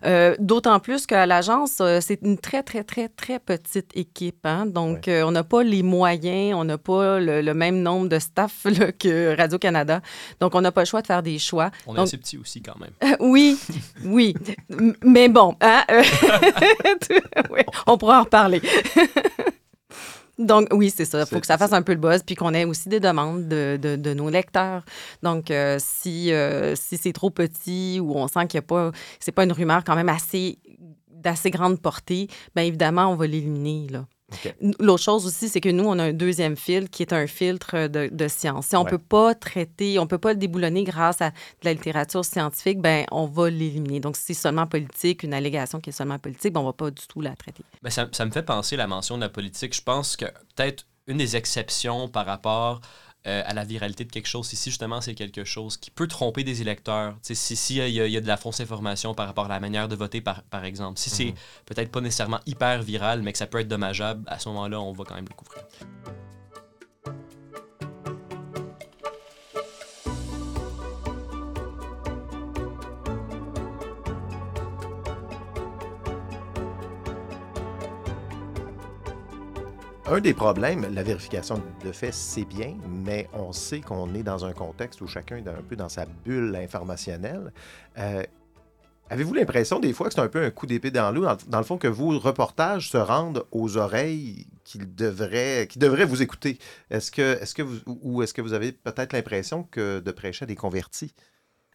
Euh, 0.05 0.35
d'autant 0.39 0.79
plus 0.79 1.05
qu'à 1.05 1.27
l'agence, 1.27 1.77
euh, 1.81 1.99
c'est 2.01 2.19
une 2.23 2.39
très, 2.39 2.63
très, 2.63 2.83
très, 2.83 3.09
très 3.09 3.37
petite 3.37 3.95
équipe. 3.95 4.43
Hein? 4.43 4.65
Donc, 4.65 5.07
on 5.07 5.29
n'a 5.29 5.43
pas 5.43 5.61
les 5.61 5.83
moyens, 5.83 6.55
on 6.55 6.63
n'a 6.63 6.79
pas 6.79 7.19
le, 7.19 7.53
même 7.53 7.83
nombre 7.83 8.09
de 8.09 8.17
staff 8.17 8.65
que 8.99 9.37
Radio-Canada. 9.37 10.01
Donc, 10.39 10.55
on 10.55 10.61
n'a 10.61 10.71
pas 10.71 10.81
le 10.81 10.87
choix 10.87 11.03
de 11.03 11.07
faire 11.07 11.21
des 11.21 11.37
choix. 11.37 11.69
On 11.85 11.95
est 11.95 11.99
assez 11.99 12.17
petit 12.17 12.39
aussi, 12.39 12.63
quand 12.63 12.79
même. 12.79 13.15
oui, 13.19 13.59
oui. 14.03 14.33
Mais 15.03 15.29
bon, 15.29 15.55
hein? 15.61 15.83
on 17.85 17.99
pourra 17.99 18.21
en 18.21 18.23
reparler. 18.23 18.61
Donc, 20.45 20.67
oui, 20.71 20.91
c'est 20.95 21.05
ça. 21.05 21.21
Il 21.21 21.25
faut 21.25 21.39
que 21.39 21.47
ça 21.47 21.57
fasse 21.57 21.73
un 21.73 21.81
peu 21.81 21.93
le 21.93 21.99
buzz, 21.99 22.23
puis 22.23 22.35
qu'on 22.35 22.53
ait 22.53 22.65
aussi 22.65 22.89
des 22.89 22.99
demandes 22.99 23.47
de, 23.47 23.77
de, 23.77 24.13
nos 24.13 24.29
lecteurs. 24.29 24.83
Donc, 25.21 25.51
euh, 25.51 25.77
si, 25.79 26.31
euh, 26.31 26.75
si 26.75 26.97
c'est 26.97 27.13
trop 27.13 27.29
petit 27.29 27.99
ou 28.01 28.15
on 28.15 28.27
sent 28.27 28.47
qu'il 28.47 28.59
n'y 28.59 28.65
a 28.65 28.67
pas, 28.67 28.91
c'est 29.19 29.31
pas 29.31 29.43
une 29.43 29.51
rumeur 29.51 29.83
quand 29.83 29.95
même 29.95 30.09
assez 30.09 30.57
d'assez 31.09 31.51
grande 31.51 31.79
portée, 31.79 32.27
bien 32.53 32.65
évidemment, 32.65 33.07
on 33.07 33.15
va 33.15 33.27
l'éliminer. 33.27 33.87
Là. 33.89 34.05
L'autre 34.79 35.03
chose 35.03 35.25
aussi, 35.25 35.49
c'est 35.49 35.61
que 35.61 35.69
nous, 35.69 35.83
on 35.83 35.99
a 35.99 36.05
un 36.05 36.13
deuxième 36.13 36.55
filtre 36.55 36.89
qui 36.89 37.03
est 37.03 37.13
un 37.13 37.27
filtre 37.27 37.87
de, 37.87 38.27
science. 38.27 38.67
Si 38.67 38.75
on 38.75 38.83
ne 38.83 38.89
peut 38.89 38.97
pas 38.97 39.35
traiter, 39.35 39.99
on 39.99 40.03
ne 40.03 40.07
peut 40.07 40.17
pas 40.17 40.33
le 40.33 40.39
déboulonner 40.39 40.83
grâce 40.83 41.21
à 41.21 41.29
de 41.29 41.35
la 41.63 41.73
littérature 41.73 42.25
scientifique, 42.25 42.79
ben 42.79 43.05
on 43.11 43.25
va 43.25 43.49
l'éliminer. 43.49 43.99
Donc, 43.99 44.15
si 44.15 44.33
c'est 44.33 44.33
seulement 44.33 44.65
politique, 44.65 45.23
une 45.23 45.33
allégation 45.33 45.79
qui 45.79 45.89
est 45.89 45.93
seulement 45.93 46.19
politique, 46.19 46.53
ben, 46.53 46.61
on 46.61 46.63
ne 46.63 46.69
va 46.69 46.73
pas 46.73 46.91
du 46.91 47.05
tout 47.07 47.21
la 47.21 47.35
traiter. 47.35 47.63
Ben, 47.81 47.89
ça, 47.89 48.07
ça 48.11 48.25
me 48.25 48.31
fait 48.31 48.43
penser 48.43 48.75
la 48.75 48.87
mention 48.87 49.17
de 49.17 49.21
la 49.21 49.29
politique. 49.29 49.75
Je 49.75 49.81
pense 49.81 50.15
que 50.15 50.25
peut-être 50.55 50.87
une 51.07 51.17
des 51.17 51.35
exceptions 51.35 52.07
par 52.07 52.25
rapport 52.25 52.81
euh, 53.25 53.41
à 53.45 53.53
la 53.53 53.63
viralité 53.63 54.03
de 54.05 54.11
quelque 54.11 54.27
chose. 54.27 54.51
Ici, 54.51 54.69
justement, 54.69 54.99
c'est 55.01 55.15
quelque 55.15 55.43
chose 55.43 55.77
qui 55.77 55.91
peut 55.91 56.07
tromper 56.07 56.43
des 56.43 56.61
électeurs. 56.61 57.15
si 57.21 57.35
si 57.35 57.77
il 57.77 57.89
y, 57.89 58.17
a 58.17 58.21
de 58.21 58.27
la 58.27 58.37
fausse 58.37 58.59
information 58.59 59.13
par 59.13 59.27
rapport 59.27 59.45
à 59.45 59.49
la 59.49 59.59
manière 59.59 59.87
de 59.87 59.95
voter, 59.95 60.21
par, 60.21 60.43
par 60.43 60.65
exemple. 60.65 60.99
Si 60.99 61.09
c'est 61.09 61.25
mhm. 61.25 61.35
peut-être 61.65 61.91
pas 61.91 62.01
nécessairement 62.01 62.39
hyper 62.45 62.81
viral, 62.83 63.21
mais 63.21 63.31
que 63.31 63.37
ça 63.37 63.47
peut 63.47 63.59
être 63.59 63.67
dommageable, 63.67 64.23
à 64.27 64.39
ce 64.39 64.49
moment-là, 64.49 64.81
on 64.81 64.91
va 64.91 65.03
quand 65.05 65.15
même 65.15 65.27
le 65.29 65.35
couvrir. 65.35 65.63
Un 80.05 80.19
des 80.19 80.33
problèmes, 80.33 80.93
la 80.93 81.01
vérification 81.01 81.61
de 81.83 81.91
fait, 81.93 82.11
c'est 82.11 82.43
bien, 82.43 82.75
mais 82.89 83.29
on 83.31 83.53
sait 83.53 83.79
qu'on 83.79 84.13
est 84.13 84.21
dans 84.21 84.43
un 84.43 84.51
contexte 84.51 84.99
où 84.99 85.07
chacun 85.07 85.37
est 85.37 85.47
un 85.47 85.61
peu 85.67 85.77
dans 85.77 85.87
sa 85.87 86.05
bulle 86.05 86.53
informationnelle. 86.57 87.53
Euh, 87.97 88.21
avez-vous 89.09 89.33
l'impression 89.33 89.79
des 89.79 89.93
fois 89.93 90.09
que 90.09 90.13
c'est 90.13 90.19
un 90.19 90.27
peu 90.27 90.43
un 90.43 90.51
coup 90.51 90.67
d'épée 90.67 90.91
dans 90.91 91.09
l'eau, 91.11 91.25
dans, 91.47 91.57
le 91.57 91.63
fond, 91.63 91.77
que 91.77 91.87
vos 91.87 92.19
reportages 92.19 92.89
se 92.89 92.97
rendent 92.97 93.45
aux 93.51 93.77
oreilles 93.77 94.45
qui 94.65 94.77
devraient, 94.79 95.69
devraient 95.77 96.05
vous 96.05 96.21
écouter? 96.21 96.59
Est-ce 96.89 97.09
que, 97.09 97.41
est-ce 97.41 97.55
que 97.55 97.61
vous, 97.61 97.79
ou 97.85 98.21
est-ce 98.23 98.33
que 98.33 98.41
vous 98.41 98.51
avez 98.51 98.73
peut-être 98.73 99.13
l'impression 99.13 99.63
que 99.63 100.01
de 100.01 100.11
prêcher 100.11 100.43
à 100.43 100.47
des 100.47 100.55
convertis? 100.55 101.15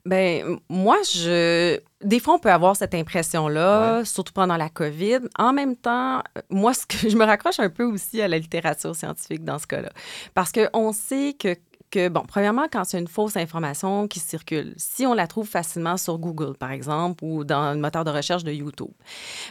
Ben 0.09 0.59
moi, 0.69 0.97
je. 1.13 1.79
Des 2.03 2.21
fois, 2.21 2.35
on 2.35 2.39
peut 2.39 2.51
avoir 2.51 2.77
cette 2.77 2.95
impression-là, 2.95 4.05
surtout 4.05 4.33
pendant 4.33 4.57
la 4.57 4.69
COVID. 4.69 5.19
En 5.37 5.53
même 5.53 5.77
temps, 5.77 6.23
moi, 6.49 6.73
ce 6.73 6.87
que 6.87 7.09
je 7.09 7.17
me 7.17 7.25
raccroche 7.25 7.61
un 7.61 7.69
peu 7.69 7.85
aussi 7.85 8.23
à 8.23 8.29
la 8.29 8.39
littérature 8.39 8.95
scientifique 8.95 9.45
dans 9.45 9.59
ce 9.59 9.67
cas-là, 9.67 9.91
parce 10.33 10.53
qu'on 10.53 10.93
sait 10.93 11.37
que 11.39 11.57
que, 11.91 12.09
bon, 12.09 12.23
premièrement, 12.27 12.67
quand 12.71 12.85
c'est 12.85 12.99
une 12.99 13.09
fausse 13.09 13.37
information 13.37 14.09
qui 14.09 14.21
circule, 14.21 14.75
si 14.77 15.07
on 15.07 15.15
la 15.15 15.27
trouve 15.27 15.49
facilement 15.49 15.97
sur 15.97 16.19
Google, 16.19 16.57
par 16.57 16.71
exemple, 16.71 17.25
ou 17.25 17.45
dans 17.45 17.73
le 17.73 17.79
moteur 17.79 18.05
de 18.05 18.11
recherche 18.11 18.45
de 18.45 18.53
YouTube, 18.53 18.91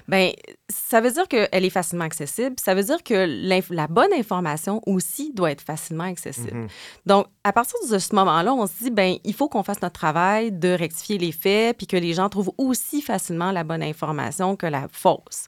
ben 0.07 0.31
ça 0.69 1.01
veut 1.01 1.11
dire 1.11 1.27
qu'elle 1.27 1.65
est 1.65 1.69
facilement 1.69 2.05
accessible. 2.05 2.55
Ça 2.59 2.75
veut 2.75 2.83
dire 2.83 3.03
que 3.03 3.73
la 3.73 3.87
bonne 3.87 4.13
information 4.13 4.81
aussi 4.85 5.33
doit 5.33 5.51
être 5.51 5.61
facilement 5.61 6.05
accessible. 6.05 6.65
Mm-hmm. 6.65 7.07
Donc, 7.07 7.27
à 7.47 7.53
partir 7.53 7.77
de 7.89 7.97
ce 7.97 8.13
moment-là, 8.13 8.53
on 8.53 8.67
se 8.67 8.83
dit, 8.83 8.91
ben 8.91 9.15
il 9.23 9.33
faut 9.33 9.47
qu'on 9.47 9.63
fasse 9.63 9.81
notre 9.81 9.97
travail 9.97 10.51
de 10.51 10.67
rectifier 10.67 11.17
les 11.17 11.31
faits, 11.31 11.77
puis 11.77 11.87
que 11.87 11.95
les 11.95 12.13
gens 12.13 12.27
trouvent 12.27 12.51
aussi 12.57 13.01
facilement 13.01 13.53
la 13.53 13.63
bonne 13.63 13.81
information 13.81 14.57
que 14.57 14.65
la 14.65 14.89
fausse. 14.91 15.47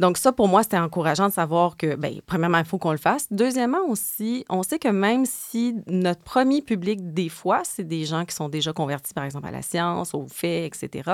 Donc, 0.00 0.16
ça, 0.16 0.32
pour 0.32 0.48
moi, 0.48 0.62
c'était 0.62 0.78
encourageant 0.78 1.28
de 1.28 1.34
savoir 1.34 1.76
que, 1.76 1.94
ben 1.94 2.22
premièrement, 2.24 2.56
il 2.56 2.64
faut 2.64 2.78
qu'on 2.78 2.92
le 2.92 2.96
fasse. 2.96 3.26
Deuxièmement 3.30 3.86
aussi, 3.86 4.46
on 4.48 4.62
sait 4.62 4.78
que 4.78 4.88
même 4.88 5.26
si 5.26 5.76
notre 5.88 6.22
premier 6.22 6.62
public, 6.62 7.12
des 7.12 7.28
fois, 7.28 7.60
c'est 7.64 7.84
des 7.86 8.06
gens 8.06 8.24
qui 8.24 8.34
sont 8.34 8.48
déjà 8.48 8.72
convertis, 8.72 9.12
par 9.12 9.24
exemple, 9.24 9.46
à 9.46 9.50
la 9.50 9.60
science, 9.60 10.14
aux 10.14 10.28
faits, 10.28 10.74
etc. 10.74 11.10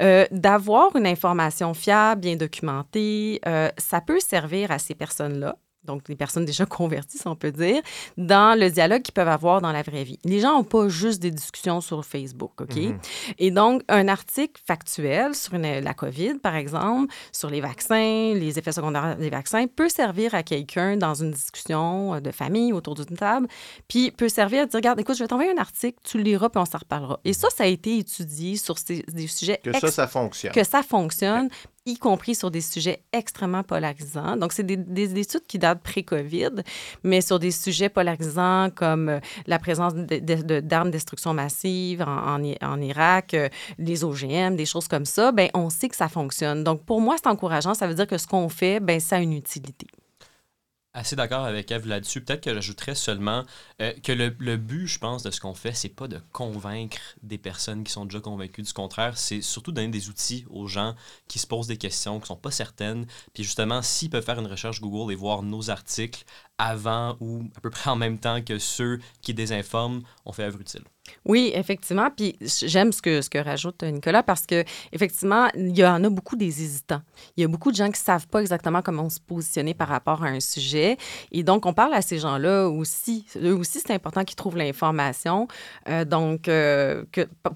Euh, 0.00 0.26
d'avoir 0.30 0.94
une 0.94 1.08
information 1.08 1.74
fiable, 1.74 2.20
bien 2.20 2.36
documentée, 2.36 3.40
euh, 3.48 3.68
ça 3.78 4.00
peut 4.00 4.20
servir 4.20 4.70
à 4.70 4.78
ces 4.78 4.94
personnes-là 4.94 5.56
donc 5.84 6.08
les 6.08 6.16
personnes 6.16 6.44
déjà 6.44 6.66
converties, 6.80 7.18
si 7.18 7.26
on 7.26 7.36
peut 7.36 7.52
dire, 7.52 7.82
dans 8.16 8.58
le 8.58 8.70
dialogue 8.70 9.02
qu'ils 9.02 9.14
peuvent 9.14 9.28
avoir 9.28 9.60
dans 9.60 9.72
la 9.72 9.82
vraie 9.82 10.04
vie. 10.04 10.18
Les 10.24 10.40
gens 10.40 10.56
n'ont 10.56 10.64
pas 10.64 10.88
juste 10.88 11.20
des 11.20 11.30
discussions 11.30 11.80
sur 11.80 12.04
Facebook, 12.04 12.60
OK? 12.60 12.76
Mhm. 12.76 12.98
Et 13.38 13.50
donc, 13.50 13.82
un 13.88 14.08
article 14.08 14.60
factuel 14.66 15.34
sur 15.34 15.56
la 15.58 15.94
COVID, 15.94 16.34
par 16.34 16.54
exemple, 16.54 17.12
sur 17.32 17.50
les 17.50 17.60
vaccins, 17.60 18.34
les 18.34 18.58
effets 18.58 18.72
secondaires 18.72 19.16
des 19.16 19.30
vaccins, 19.30 19.66
peut 19.66 19.88
servir 19.88 20.34
à 20.34 20.42
quelqu'un 20.42 20.96
dans 20.96 21.14
une 21.14 21.30
discussion 21.30 22.14
euh, 22.14 22.20
de 22.20 22.30
famille 22.30 22.72
autour 22.72 22.94
d'une 22.94 23.16
table, 23.16 23.48
puis 23.88 24.10
peut 24.10 24.28
servir 24.28 24.62
à 24.62 24.66
dire, 24.66 24.76
regarde, 24.76 25.00
écoute, 25.00 25.16
je 25.16 25.24
vais 25.24 25.28
t'envoyer 25.28 25.52
un 25.52 25.60
article, 25.60 25.98
tu 26.02 26.18
le 26.18 26.24
liras, 26.24 26.48
puis 26.48 26.60
on 26.60 26.64
s'en 26.64 26.78
reparlera. 26.78 27.20
Et 27.24 27.32
ça, 27.32 27.48
ça 27.50 27.64
a 27.64 27.66
été 27.66 27.98
étudié 27.98 28.56
sur 28.56 28.76
des 29.08 29.26
sujets... 29.26 29.60
Que 29.62 29.78
ça, 29.78 29.90
ça 29.90 30.06
fonctionne. 30.06 30.52
Que 30.52 30.64
ça 30.64 30.82
fonctionne 30.82 31.48
y 31.86 31.96
compris 31.96 32.34
sur 32.34 32.50
des 32.50 32.60
sujets 32.60 33.02
extrêmement 33.12 33.62
polarisants. 33.62 34.36
Donc, 34.36 34.52
c'est 34.52 34.62
des, 34.62 34.76
des, 34.76 35.18
études 35.18 35.46
qui 35.46 35.58
datent 35.58 35.82
pré-COVID, 35.82 36.62
mais 37.02 37.20
sur 37.20 37.38
des 37.38 37.50
sujets 37.50 37.88
polarisants 37.88 38.68
comme 38.74 39.08
euh, 39.08 39.20
la 39.46 39.58
présence 39.58 39.94
d'armes 39.94 40.88
de, 40.88 40.92
destruction 40.92 41.32
massive 41.32 42.02
en, 42.02 42.42
en, 42.62 42.80
Irak, 42.80 43.34
euh, 43.34 43.48
les 43.78 44.04
OGM, 44.04 44.56
des 44.56 44.66
choses 44.66 44.88
comme 44.88 45.06
ça, 45.06 45.32
ben 45.32 45.48
on 45.54 45.70
sait 45.70 45.88
que 45.88 45.96
ça 45.96 46.08
fonctionne. 46.08 46.64
Donc, 46.64 46.84
pour 46.84 47.00
moi, 47.00 47.16
c'est 47.16 47.28
encourageant. 47.28 47.74
Ça 47.74 47.86
veut 47.86 47.94
dire 47.94 48.06
que 48.06 48.18
ce 48.18 48.26
qu'on 48.26 48.48
fait, 48.48 48.80
ben 48.80 49.00
ça 49.00 49.16
a 49.16 49.20
une 49.20 49.32
utilité 49.32 49.86
assez 50.92 51.14
d'accord 51.16 51.44
avec 51.44 51.70
Eve 51.70 51.86
là-dessus. 51.86 52.20
Peut-être 52.20 52.42
que 52.42 52.52
j'ajouterais 52.52 52.94
seulement 52.94 53.44
euh, 53.80 53.92
que 54.02 54.12
le, 54.12 54.56
but, 54.56 54.86
je 54.86 54.98
pense, 54.98 55.22
de 55.22 55.30
ce 55.30 55.40
qu'on 55.40 55.54
fait, 55.54 55.72
c'est 55.72 55.88
pas 55.88 56.08
de 56.08 56.20
convaincre 56.32 56.98
des 57.22 57.38
personnes 57.38 57.84
qui 57.84 57.92
sont 57.92 58.04
déjà 58.04 58.20
convaincues. 58.20 58.62
Du 58.62 58.72
contraire, 58.72 59.16
c'est 59.16 59.40
surtout 59.40 59.72
donner 59.72 59.88
des 59.88 60.08
outils 60.08 60.44
aux 60.50 60.66
gens 60.66 60.94
qui 61.28 61.38
se 61.38 61.46
posent 61.46 61.68
des 61.68 61.76
questions, 61.76 62.18
qui 62.18 62.26
sont 62.26 62.36
pas 62.36 62.50
certaines. 62.50 63.06
Puis 63.34 63.44
justement, 63.44 63.82
s'ils 63.82 64.10
peuvent 64.10 64.24
faire 64.24 64.40
une 64.40 64.46
recherche 64.46 64.80
Google 64.80 65.12
et 65.12 65.16
voir 65.16 65.42
nos 65.42 65.70
articles 65.70 66.24
avant 66.60 67.16
ou 67.20 67.42
à 67.56 67.60
peu 67.60 67.70
près 67.70 67.90
en 67.90 67.96
même 67.96 68.18
temps 68.18 68.42
que 68.42 68.58
ceux 68.58 69.00
qui 69.22 69.32
désinforment 69.32 70.02
ont 70.26 70.32
fait 70.32 70.44
œuvre 70.44 70.60
utile. 70.60 70.82
Oui, 71.24 71.50
effectivement. 71.54 72.08
Puis 72.14 72.36
j'aime 72.40 72.92
ce 72.92 73.02
que, 73.02 73.22
ce 73.22 73.30
que 73.30 73.38
rajoute 73.38 73.82
Nicolas 73.82 74.22
parce 74.22 74.46
que 74.46 74.64
effectivement, 74.92 75.48
il 75.56 75.76
y 75.76 75.84
en 75.84 76.04
a 76.04 76.10
beaucoup 76.10 76.36
des 76.36 76.62
hésitants. 76.62 77.02
Il 77.36 77.40
y 77.40 77.44
a 77.44 77.48
beaucoup 77.48 77.70
de 77.70 77.76
gens 77.76 77.86
qui 77.86 78.00
ne 78.00 78.04
savent 78.04 78.28
pas 78.28 78.40
exactement 78.40 78.82
comment 78.82 79.08
se 79.08 79.20
positionner 79.20 79.74
par 79.74 79.88
rapport 79.88 80.22
à 80.22 80.28
un 80.28 80.40
sujet. 80.40 80.98
Et 81.32 81.42
donc, 81.42 81.66
on 81.66 81.72
parle 81.72 81.94
à 81.94 82.02
ces 82.02 82.18
gens-là 82.18 82.68
aussi. 82.68 83.26
Eux 83.36 83.54
aussi, 83.54 83.80
c'est 83.80 83.94
important 83.94 84.24
qu'ils 84.24 84.36
trouvent 84.36 84.56
l'information. 84.56 85.48
Euh, 85.88 86.04
donc, 86.04 86.48
euh, 86.48 87.04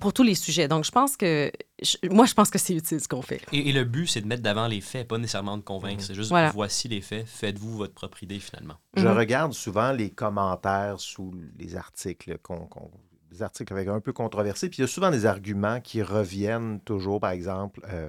pour 0.00 0.12
tous 0.12 0.22
les 0.22 0.34
sujets. 0.34 0.66
Donc, 0.66 0.84
je 0.84 0.90
pense 0.90 1.16
que 1.16 1.52
moi, 2.10 2.24
je 2.26 2.34
pense 2.34 2.50
que 2.50 2.58
c'est 2.58 2.74
utile 2.74 3.00
ce 3.00 3.08
qu'on 3.08 3.22
fait. 3.22 3.42
Et, 3.52 3.72
le 3.72 3.84
but, 3.84 4.06
c'est 4.06 4.20
de 4.20 4.26
mettre 4.26 4.42
d'avant 4.42 4.68
les 4.68 4.80
faits, 4.80 5.08
pas 5.08 5.18
nécessairement 5.18 5.56
de 5.56 5.62
convaincre. 5.62 6.02
C'est 6.02 6.14
juste, 6.14 6.32
voici 6.52 6.88
les 6.88 7.00
faits, 7.00 7.26
faites-vous 7.26 7.76
votre 7.76 7.94
propre 7.94 8.22
idée 8.22 8.38
finalement. 8.38 8.76
Je 8.96 9.06
mhm. 9.06 9.16
regarde 9.16 9.52
souvent 9.52 9.92
les 9.92 10.10
commentaires 10.10 11.00
sous 11.00 11.34
les 11.58 11.76
articles 11.76 12.38
qu'on 12.38 12.68
des 13.34 13.42
articles 13.42 13.72
avec 13.72 13.88
un 13.88 14.00
peu 14.00 14.12
controversés. 14.12 14.68
Puis 14.68 14.78
il 14.78 14.82
y 14.82 14.84
a 14.84 14.88
souvent 14.88 15.10
des 15.10 15.26
arguments 15.26 15.80
qui 15.80 16.02
reviennent 16.02 16.80
toujours, 16.80 17.20
par 17.20 17.32
exemple. 17.32 17.80
Euh, 17.90 18.08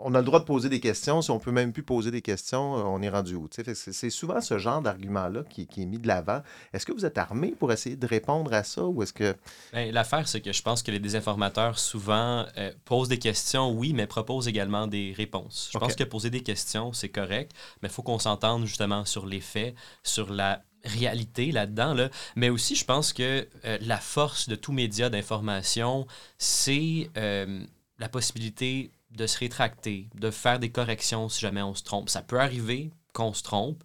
on 0.00 0.14
a 0.14 0.18
le 0.18 0.24
droit 0.24 0.40
de 0.40 0.44
poser 0.44 0.68
des 0.68 0.80
questions. 0.80 1.22
Si 1.22 1.30
on 1.30 1.38
peut 1.38 1.50
même 1.50 1.72
plus 1.72 1.82
poser 1.82 2.10
des 2.10 2.22
questions, 2.22 2.78
euh, 2.78 2.82
on 2.82 3.02
est 3.02 3.08
rendu 3.08 3.34
où? 3.34 3.48
C'est 3.50 4.10
souvent 4.10 4.40
ce 4.40 4.58
genre 4.58 4.82
d'argument-là 4.82 5.42
qui, 5.48 5.62
est 5.62 5.86
mis 5.86 5.98
de 5.98 6.06
l'avant. 6.06 6.42
Est-ce 6.72 6.86
que 6.86 6.92
vous 6.92 7.04
êtes 7.04 7.18
armé 7.18 7.54
pour 7.58 7.72
essayer 7.72 7.96
de 7.96 8.06
répondre 8.06 8.52
à 8.52 8.64
ça 8.64 8.84
ou 8.84 9.02
est-ce 9.02 9.12
que... 9.12 9.36
Ben, 9.72 9.92
l'affaire, 9.92 10.28
c'est 10.28 10.40
que 10.40 10.52
je 10.52 10.62
pense 10.62 10.82
que 10.82 10.90
les 10.90 11.00
désinformateurs 11.00 11.78
souvent 11.78 12.46
euh, 12.56 12.72
posent 12.84 13.08
des 13.08 13.18
questions, 13.18 13.70
oui, 13.72 13.92
mais 13.92 14.06
proposent 14.06 14.48
également 14.48 14.86
des 14.86 15.12
réponses. 15.16 15.70
Je 15.72 15.78
pense 15.78 15.94
que 15.94 16.04
poser 16.04 16.30
des 16.30 16.42
questions, 16.42 16.92
c'est 16.92 17.08
correct, 17.08 17.52
mais 17.82 17.88
il 17.88 17.92
faut 17.92 18.02
qu'on 18.02 18.18
s'entende 18.18 18.66
justement 18.66 19.04
sur 19.04 19.26
les 19.26 19.40
faits, 19.40 19.74
sur 20.02 20.32
la 20.32 20.62
réalité 20.84 21.52
là-dedans, 21.52 21.94
là. 21.94 22.08
mais 22.36 22.50
aussi 22.50 22.76
je 22.76 22.84
pense 22.84 23.12
que 23.12 23.48
euh, 23.64 23.78
la 23.80 23.98
force 23.98 24.48
de 24.48 24.54
tout 24.54 24.72
média 24.72 25.10
d'information, 25.10 26.06
c'est 26.38 27.10
euh, 27.16 27.64
la 27.98 28.08
possibilité 28.08 28.92
de 29.10 29.26
se 29.26 29.38
rétracter, 29.38 30.08
de 30.14 30.30
faire 30.30 30.58
des 30.58 30.70
corrections 30.70 31.28
si 31.28 31.40
jamais 31.40 31.62
on 31.62 31.74
se 31.74 31.82
trompe. 31.82 32.08
Ça 32.08 32.22
peut 32.22 32.40
arriver 32.40 32.90
qu'on 33.12 33.32
se 33.34 33.42
trompe. 33.42 33.82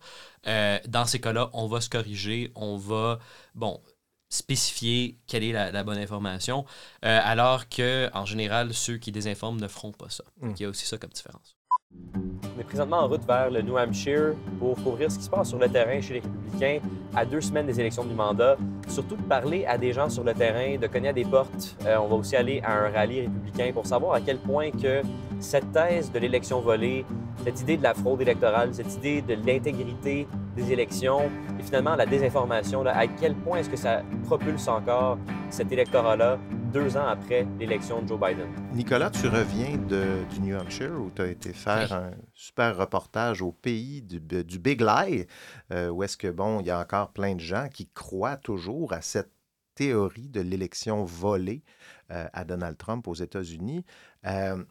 Euh, 0.47 0.79
dans 0.87 1.05
ces 1.05 1.19
cas-là, 1.19 1.49
on 1.53 1.67
va 1.67 1.81
se 1.81 1.89
corriger, 1.89 2.51
on 2.55 2.77
va, 2.77 3.19
bon, 3.55 3.81
spécifier 4.29 5.17
quelle 5.27 5.43
est 5.43 5.53
la, 5.53 5.83
bonne 5.83 5.97
information, 5.97 6.65
alors 7.01 7.69
que 7.69 8.09
en 8.13 8.25
général, 8.25 8.73
ceux 8.73 8.97
qui 8.97 9.11
désinforment 9.11 9.61
ne 9.61 9.67
feront 9.67 9.91
pas 9.91 10.09
ça. 10.09 10.23
Hmm. 10.41 10.53
Il 10.55 10.61
y 10.61 10.65
a 10.65 10.69
aussi 10.69 10.85
ça 10.85 10.97
comme 10.97 11.11
différence. 11.11 11.55
On 12.55 12.59
est 12.59 12.63
présentement 12.63 12.99
en 12.99 13.07
route 13.07 13.25
vers 13.25 13.49
le 13.49 13.61
New 13.63 13.77
Hampshire 13.77 14.35
pour 14.59 14.75
couvrir 14.75 15.11
ce 15.11 15.17
qui 15.17 15.23
se 15.23 15.29
passe 15.29 15.49
sur 15.49 15.57
le 15.57 15.67
terrain 15.67 15.99
chez 16.01 16.15
les 16.15 16.19
républicains 16.19 16.79
à 17.15 17.25
deux 17.25 17.41
semaines 17.41 17.65
des 17.65 17.79
élections 17.79 18.03
du 18.03 18.13
mandat. 18.13 18.57
Surtout 18.87 19.15
de 19.15 19.23
parler 19.23 19.65
à 19.65 19.75
des 19.77 19.91
gens 19.91 20.07
sur 20.07 20.23
le 20.23 20.33
terrain, 20.33 20.77
de 20.77 20.85
cogner 20.85 21.13
des 21.13 21.25
portes. 21.25 21.75
Euh, 21.85 21.97
on 21.97 22.07
va 22.07 22.15
aussi 22.15 22.35
aller 22.35 22.61
à 22.63 22.85
un 22.85 22.91
rallye 22.91 23.21
républicain 23.21 23.71
pour 23.73 23.87
savoir 23.87 24.13
à 24.13 24.21
quel 24.21 24.37
point 24.37 24.69
que 24.69 25.01
cette 25.39 25.71
thèse 25.71 26.11
de 26.11 26.19
l'élection 26.19 26.59
volée, 26.59 27.05
cette 27.43 27.59
idée 27.61 27.77
de 27.77 27.83
la 27.83 27.95
fraude 27.95 28.21
électorale, 28.21 28.69
cette 28.71 28.93
idée 28.97 29.23
de 29.23 29.33
l'intégrité 29.33 30.27
des 30.55 30.71
élections 30.71 31.31
et 31.59 31.63
finalement 31.63 31.95
la 31.95 32.05
désinformation, 32.05 32.85
à 32.85 33.07
quel 33.07 33.33
point 33.33 33.57
est-ce 33.57 33.69
que 33.69 33.77
ça 33.77 34.03
propulse 34.25 34.67
encore 34.67 35.17
cet 35.49 35.71
électorat-là 35.71 36.37
deux 36.73 36.97
ans 36.97 37.05
après 37.05 37.45
l'élection 37.59 38.01
de 38.01 38.07
Joe 38.07 38.19
Biden. 38.19 38.47
Nicolas, 38.73 39.11
tu 39.11 39.27
reviens 39.27 39.77
de, 39.77 40.23
du 40.31 40.39
New 40.41 40.57
Hampshire 40.57 40.99
où 40.99 41.11
tu 41.15 41.21
as 41.21 41.27
été 41.27 41.53
faire 41.53 41.93
un 41.93 42.11
super 42.33 42.75
reportage 42.75 43.43
au 43.43 43.51
pays 43.51 44.01
du, 44.01 44.19
du 44.19 44.57
Big 44.57 44.81
Lie, 44.81 45.27
euh, 45.71 45.89
où 45.89 46.01
est-ce 46.01 46.17
que, 46.17 46.27
bon, 46.27 46.61
il 46.61 46.65
y 46.65 46.71
a 46.71 46.79
encore 46.79 47.13
plein 47.13 47.35
de 47.35 47.39
gens 47.39 47.69
qui 47.71 47.87
croient 47.89 48.37
toujours 48.37 48.91
à 48.91 49.01
cette 49.01 49.31
théorie 49.75 50.29
de 50.29 50.41
l'élection 50.41 51.05
volée 51.05 51.63
euh, 52.09 52.27
à 52.33 52.43
Donald 52.43 52.75
Trump 52.75 53.07
aux 53.07 53.13
États-Unis. 53.13 53.85
Euh, 54.25 54.63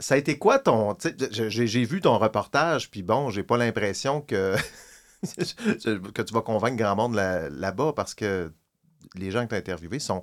ça 0.00 0.14
a 0.14 0.16
été 0.16 0.38
quoi 0.38 0.58
ton. 0.58 0.96
J'ai 1.30 1.84
vu 1.84 2.00
ton 2.00 2.16
reportage, 2.16 2.90
puis 2.90 3.02
bon, 3.02 3.28
j'ai 3.28 3.42
pas 3.42 3.58
l'impression 3.58 4.22
que, 4.22 4.56
que 5.22 6.22
tu 6.22 6.32
vas 6.32 6.40
convaincre 6.40 6.76
grand 6.76 6.96
monde 6.96 7.14
là-bas 7.14 7.92
parce 7.94 8.14
que 8.14 8.50
les 9.14 9.30
gens 9.30 9.44
que 9.44 9.50
tu 9.50 9.54
as 9.54 9.58
interviewés 9.58 9.98
sont 9.98 10.22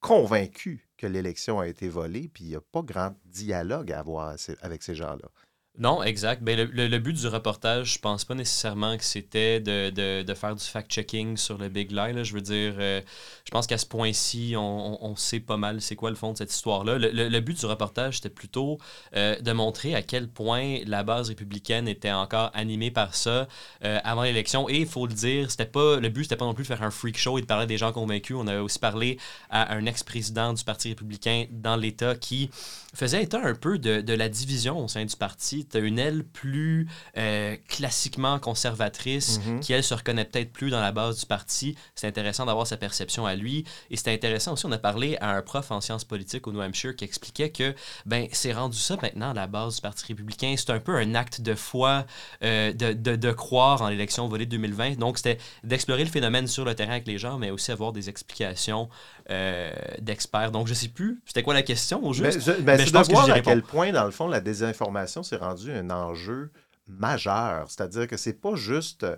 convaincu 0.00 0.88
que 0.96 1.06
l'élection 1.06 1.60
a 1.60 1.68
été 1.68 1.88
volée, 1.88 2.28
puis 2.28 2.44
il 2.44 2.50
n'y 2.50 2.56
a 2.56 2.60
pas 2.60 2.82
grand 2.82 3.14
dialogue 3.24 3.92
à 3.92 4.00
avoir 4.00 4.36
avec 4.62 4.82
ces 4.82 4.94
gens-là. 4.94 5.30
Non, 5.78 6.02
exact. 6.02 6.42
Ben, 6.42 6.58
le, 6.58 6.98
but 6.98 7.12
du 7.12 7.28
reportage, 7.28 7.94
je 7.94 7.98
pense 8.00 8.24
pas 8.24 8.34
nécessairement 8.34 8.96
que 8.96 9.04
c'était 9.04 9.60
de, 9.60 9.90
de, 10.22 10.34
faire 10.34 10.56
du 10.56 10.64
fact-checking 10.64 11.36
sur 11.36 11.56
le 11.56 11.68
Big 11.68 11.92
Lie. 11.92 12.14
Là. 12.14 12.24
Je 12.24 12.32
veux 12.32 12.40
dire, 12.40 12.74
euh, 12.80 13.00
je 13.44 13.50
pense 13.52 13.68
qu'à 13.68 13.78
ce 13.78 13.86
point-ci, 13.86 14.54
on, 14.56 15.04
on, 15.04 15.14
sait 15.14 15.38
pas 15.38 15.56
mal 15.56 15.80
c'est 15.80 15.94
quoi 15.94 16.10
le 16.10 16.16
fond 16.16 16.32
de 16.32 16.38
cette 16.38 16.52
histoire-là. 16.52 16.98
Le, 16.98 17.28
le, 17.28 17.40
but 17.40 17.60
du 17.60 17.66
reportage, 17.66 18.16
c'était 18.16 18.28
plutôt 18.28 18.78
euh, 19.14 19.38
de 19.38 19.52
montrer 19.52 19.94
à 19.94 20.02
quel 20.02 20.26
point 20.26 20.78
la 20.84 21.04
base 21.04 21.28
républicaine 21.28 21.86
était 21.86 22.10
encore 22.10 22.50
animée 22.54 22.90
par 22.90 23.14
ça 23.14 23.46
euh, 23.84 24.00
avant 24.02 24.24
l'élection. 24.24 24.68
Et 24.68 24.78
il 24.78 24.86
faut 24.86 25.06
le 25.06 25.14
dire, 25.14 25.48
c'était 25.48 25.64
pas 25.64 26.00
le 26.00 26.08
but, 26.08 26.24
c'était 26.24 26.36
pas 26.36 26.44
non 26.44 26.54
plus 26.54 26.64
de 26.64 26.68
faire 26.68 26.82
un 26.82 26.90
freak 26.90 27.16
show 27.16 27.38
et 27.38 27.42
de 27.42 27.46
parler 27.46 27.66
des 27.66 27.78
gens 27.78 27.92
convaincus. 27.92 28.36
On 28.36 28.48
avait 28.48 28.58
aussi 28.58 28.80
parlé 28.80 29.16
à 29.48 29.72
un 29.74 29.86
ex-président 29.86 30.54
du 30.54 30.64
Parti 30.64 30.88
républicain 30.88 31.46
dans 31.52 31.76
l'État 31.76 32.16
qui 32.16 32.50
faisait 32.94 33.22
état 33.22 33.40
un 33.44 33.54
peu 33.54 33.78
de, 33.78 34.00
de 34.00 34.12
la 34.12 34.28
division 34.28 34.82
au 34.82 34.88
sein 34.88 35.04
du 35.04 35.14
parti 35.14 35.67
tu 35.70 35.86
une 35.86 35.98
aile 35.98 36.24
plus 36.24 36.88
euh, 37.16 37.56
classiquement 37.68 38.38
conservatrice 38.38 39.40
mhm. 39.46 39.60
qui, 39.60 39.72
elle, 39.72 39.84
se 39.84 39.94
reconnaît 39.94 40.24
peut-être 40.24 40.52
plus 40.52 40.70
dans 40.70 40.80
la 40.80 40.92
base 40.92 41.20
du 41.20 41.26
parti. 41.26 41.76
C'est 41.94 42.06
intéressant 42.06 42.46
d'avoir 42.46 42.66
sa 42.66 42.76
perception 42.76 43.26
à 43.26 43.34
lui. 43.34 43.64
Et 43.90 43.96
c'était 43.96 44.12
intéressant 44.12 44.52
aussi, 44.54 44.66
on 44.66 44.72
a 44.72 44.78
parlé 44.78 45.16
à 45.20 45.30
un 45.30 45.42
prof 45.42 45.70
en 45.70 45.80
sciences 45.80 46.04
politiques 46.04 46.46
au 46.46 46.52
New 46.52 46.60
Hampshire 46.60 46.96
qui 46.96 47.04
expliquait 47.04 47.50
que 47.50 47.74
ben, 48.06 48.28
c'est 48.32 48.52
rendu 48.52 48.78
ça 48.78 48.96
maintenant, 49.00 49.32
la 49.32 49.46
base 49.46 49.76
du 49.76 49.80
Parti 49.80 50.06
républicain. 50.06 50.54
C'est 50.56 50.70
un 50.70 50.80
peu 50.80 50.96
un 50.96 51.14
acte 51.14 51.40
de 51.40 51.54
foi 51.54 52.04
euh, 52.42 52.72
de, 52.72 52.92
de, 52.92 53.16
de, 53.16 53.32
croire 53.32 53.82
en 53.82 53.88
l'élection 53.88 54.28
volée 54.28 54.46
de 54.46 54.50
2020. 54.50 54.98
Donc, 54.98 55.18
c'était 55.18 55.38
d'explorer 55.64 56.04
le 56.04 56.10
phénomène 56.10 56.46
sur 56.46 56.64
le 56.64 56.74
terrain 56.74 56.92
avec 56.92 57.06
les 57.06 57.18
gens, 57.18 57.38
mais 57.38 57.50
aussi 57.50 57.72
avoir 57.72 57.92
des 57.92 58.08
explications 58.08 58.88
euh, 59.30 59.70
d'experts. 60.00 60.50
Donc, 60.52 60.66
je 60.66 60.74
sais 60.74 60.88
plus, 60.88 61.20
c'était 61.26 61.42
quoi 61.42 61.54
la 61.54 61.62
question 61.62 62.04
au 62.04 62.12
juste? 62.12 62.46
Mais, 62.46 62.54
je, 62.54 62.62
ben, 62.62 62.90
pense 62.90 63.08
de 63.08 63.12
voir 63.12 63.30
à 63.30 63.40
quel 63.40 63.62
point, 63.62 63.92
dans 63.92 64.04
le 64.04 64.10
fond, 64.10 64.26
la 64.26 64.40
désinformation 64.40 65.22
s'est 65.22 65.36
un 65.50 65.90
enjeu 65.90 66.48
majeur. 66.88 67.70
C'est-à-dire 67.70 68.06
que 68.06 68.16
c'est 68.16 68.32
pas 68.32 68.54
juste. 68.54 69.04
Euh, 69.04 69.16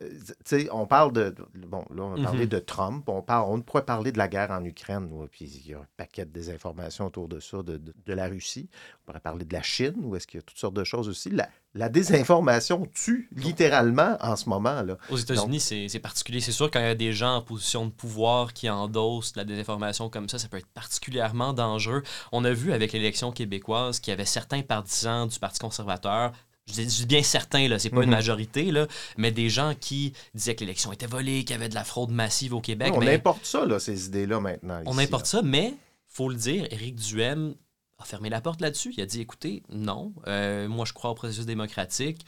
tu 0.00 0.34
sais, 0.44 0.68
on 0.72 0.86
parle 0.86 1.12
de. 1.12 1.34
Bon, 1.54 1.84
là, 1.94 2.02
on 2.02 2.20
a 2.20 2.22
parlé 2.22 2.46
mm-hmm. 2.46 2.50
de 2.50 2.58
Trump. 2.58 3.08
On, 3.08 3.22
parle, 3.22 3.50
on 3.50 3.60
pourrait 3.60 3.84
parler 3.84 4.12
de 4.12 4.18
la 4.18 4.28
guerre 4.28 4.50
en 4.50 4.64
Ukraine, 4.64 5.08
puis 5.30 5.44
il 5.44 5.70
y 5.70 5.74
a 5.74 5.78
un 5.78 5.86
paquet 5.96 6.24
de 6.24 6.30
désinformation 6.30 7.06
autour 7.06 7.28
de 7.28 7.40
ça, 7.40 7.62
de, 7.62 7.78
de, 7.78 8.12
la 8.12 8.26
Russie. 8.26 8.68
On 9.02 9.06
pourrait 9.06 9.20
parler 9.20 9.44
de 9.44 9.52
la 9.52 9.62
Chine, 9.62 9.94
où 10.02 10.16
est-ce 10.16 10.26
qu'il 10.26 10.38
y 10.38 10.42
a 10.42 10.42
toutes 10.42 10.58
sortes 10.58 10.74
de 10.74 10.84
choses 10.84 11.08
aussi. 11.08 11.30
La, 11.30 11.48
la 11.74 11.88
désinformation 11.88 12.86
tue 12.92 13.30
littéralement 13.34 14.16
en 14.20 14.36
ce 14.36 14.48
moment. 14.48 14.82
Là. 14.82 14.98
Aux 15.08 15.16
États-Unis, 15.16 15.60
c'est 15.60 16.00
particulier. 16.00 16.40
C'est 16.40 16.52
sûr, 16.52 16.70
quand 16.70 16.80
il 16.80 16.86
y 16.86 16.88
a 16.88 16.94
des 16.94 17.12
gens 17.12 17.36
en 17.36 17.42
position 17.42 17.86
de 17.86 17.90
pouvoir 17.90 18.52
qui 18.52 18.68
endossent 18.68 19.34
la 19.36 19.44
désinformation 19.44 20.10
comme 20.10 20.28
ça, 20.28 20.38
ça 20.38 20.48
peut 20.48 20.58
être 20.58 20.66
particulièrement 20.66 21.52
dangereux. 21.52 22.02
On 22.30 22.44
a 22.44 22.52
vu 22.52 22.72
avec 22.72 22.92
l'élection 22.92 23.32
québécoise 23.32 24.00
qu'il 24.00 24.10
y 24.10 24.14
avait 24.14 24.24
certains 24.24 24.62
partisans 24.62 25.26
du 25.26 25.38
Parti 25.38 25.60
conservateur 25.60 26.32
je 26.68 26.82
dis 26.82 27.06
bien 27.06 27.22
certains, 27.22 27.68
là, 27.68 27.78
c'est 27.78 27.90
pas 27.90 28.02
une 28.02 28.10
mhm. 28.10 28.16
majorité, 28.16 28.70
là, 28.70 28.86
mais 29.16 29.30
des 29.32 29.48
gens 29.48 29.74
qui 29.78 30.12
disaient 30.34 30.54
que 30.54 30.60
l'élection 30.60 30.92
était 30.92 31.06
volée, 31.06 31.44
qu'il 31.44 31.50
y 31.50 31.54
avait 31.54 31.68
de 31.68 31.74
la 31.74 31.84
fraude 31.84 32.10
massive 32.10 32.54
au 32.54 32.60
Québec. 32.60 32.92
on 32.94 33.06
importe 33.06 33.44
ça, 33.44 33.66
là, 33.66 33.78
ces 33.80 34.06
idées-là, 34.06 34.40
maintenant. 34.40 34.80
On 34.86 34.98
importe 34.98 35.26
ça, 35.26 35.42
mais 35.42 35.74
faut 36.08 36.28
le 36.28 36.36
dire, 36.36 36.66
Éric 36.70 36.96
Duhem 36.96 37.54
a 37.98 38.04
fermé 38.04 38.28
la 38.28 38.40
porte 38.40 38.60
là-dessus. 38.60 38.92
Il 38.96 39.02
a 39.02 39.06
dit 39.06 39.20
écoutez, 39.20 39.62
non, 39.70 40.12
euh, 40.26 40.68
moi 40.68 40.84
je 40.84 40.92
crois 40.92 41.10
au 41.10 41.14
processus 41.14 41.46
démocratique. 41.46 42.24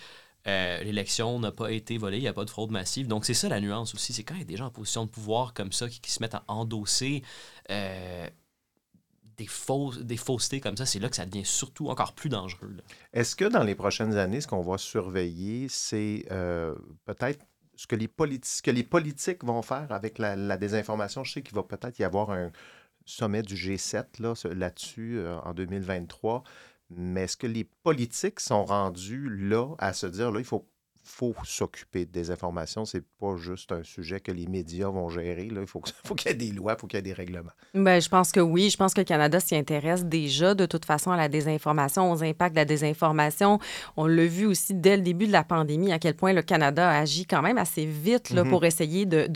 Euh, 0.46 0.82
l'élection 0.82 1.38
n'a 1.38 1.52
pas 1.52 1.72
été 1.72 1.96
volée, 1.96 2.18
il 2.18 2.22
n'y 2.22 2.28
a 2.28 2.32
pas 2.34 2.44
de 2.44 2.50
fraude 2.50 2.70
massive. 2.70 3.06
Donc, 3.06 3.24
c'est 3.24 3.34
ça 3.34 3.48
la 3.48 3.60
nuance 3.60 3.94
aussi. 3.94 4.12
C'est 4.12 4.24
quand 4.24 4.34
il 4.34 4.40
y 4.40 4.42
a 4.42 4.46
des 4.46 4.56
gens 4.56 4.66
en 4.66 4.70
position 4.70 5.04
de 5.04 5.10
pouvoir 5.10 5.54
comme 5.54 5.72
ça 5.72 5.88
qui, 5.88 6.10
se 6.10 6.20
mettent 6.20 6.34
à 6.34 6.44
endosser 6.48 7.22
euh, 7.70 8.28
des, 9.36 9.46
fausses, 9.46 9.98
des 9.98 10.16
faussetés 10.16 10.60
comme 10.60 10.76
ça, 10.76 10.86
c'est 10.86 10.98
là 10.98 11.08
que 11.08 11.16
ça 11.16 11.26
devient 11.26 11.44
surtout 11.44 11.88
encore 11.88 12.12
plus 12.14 12.28
dangereux. 12.28 12.76
Est-ce 13.12 13.36
que 13.36 13.44
dans 13.44 13.62
les 13.62 13.74
prochaines 13.74 14.16
années, 14.16 14.40
ce 14.40 14.46
qu'on 14.46 14.62
va 14.62 14.78
surveiller, 14.78 15.66
c'est 15.68 16.26
euh, 16.30 16.74
peut-être 17.04 17.44
ce 17.76 17.86
que, 17.86 17.96
les 17.96 18.08
que 18.08 18.70
les 18.70 18.84
politiques 18.84 19.44
vont 19.44 19.62
faire 19.62 19.90
avec 19.90 20.18
la, 20.18 20.56
désinformation? 20.56 21.24
Je 21.24 21.32
sais 21.32 21.42
qu'il 21.42 21.54
va 21.54 21.62
peut-être 21.62 21.98
y 21.98 22.04
avoir 22.04 22.30
un 22.30 22.52
sommet 23.04 23.42
du 23.42 23.54
G7 23.54 24.20
là, 24.20 24.34
là-dessus 24.54 25.18
euh, 25.18 25.38
en 25.40 25.52
2023. 25.52 26.44
Mais 26.90 27.22
est-ce 27.24 27.36
que 27.36 27.46
les 27.46 27.64
politiques 27.64 28.40
sont 28.40 28.64
rendus 28.64 29.28
là 29.30 29.74
à 29.78 29.92
se 29.92 30.06
dire, 30.06 30.30
là, 30.30 30.38
il 30.38 30.44
faut 30.44 30.68
faut 31.04 31.34
s'occuper 31.44 32.06
de 32.06 32.10
désinformation. 32.10 32.84
C'est 32.84 33.04
pas 33.20 33.36
juste 33.36 33.72
un 33.72 33.82
sujet 33.82 34.20
que 34.20 34.32
les 34.32 34.46
médias 34.46 34.88
vont 34.88 35.08
gérer. 35.10 35.48
Là. 35.48 35.60
Il 35.60 35.66
faut, 35.66 35.82
faut 36.04 36.14
qu'il 36.14 36.30
y 36.30 36.34
ait 36.34 36.36
des 36.36 36.50
lois, 36.50 36.74
il 36.76 36.80
faut 36.80 36.86
qu'il 36.86 36.96
y 36.96 37.00
ait 37.00 37.02
des 37.02 37.12
règlements. 37.12 37.52
Bien, 37.74 38.00
je 38.00 38.08
pense 38.08 38.32
que 38.32 38.40
oui. 38.40 38.70
Je 38.70 38.76
pense 38.76 38.94
que 38.94 39.00
le 39.00 39.04
Canada 39.04 39.38
s'y 39.38 39.54
intéresse 39.54 40.04
déjà 40.04 40.54
de 40.54 40.66
toute 40.66 40.84
façon 40.84 41.10
à 41.10 41.16
la 41.16 41.28
désinformation, 41.28 42.10
aux 42.10 42.22
impacts 42.22 42.54
de 42.54 42.60
la 42.60 42.64
désinformation. 42.64 43.58
On 43.96 44.06
l'a 44.06 44.26
vu 44.26 44.46
aussi 44.46 44.74
dès 44.74 44.96
le 44.96 45.02
début 45.02 45.26
de 45.26 45.32
la 45.32 45.44
pandémie, 45.44 45.92
à 45.92 45.98
quel 45.98 46.14
point 46.14 46.32
le 46.32 46.42
Canada 46.42 46.90
agit 46.90 47.26
quand 47.26 47.42
même 47.42 47.58
assez 47.58 47.84
vite 47.84 48.30
là, 48.30 48.44
pour 48.44 48.64
essayer 48.64 49.04
de, 49.04 49.26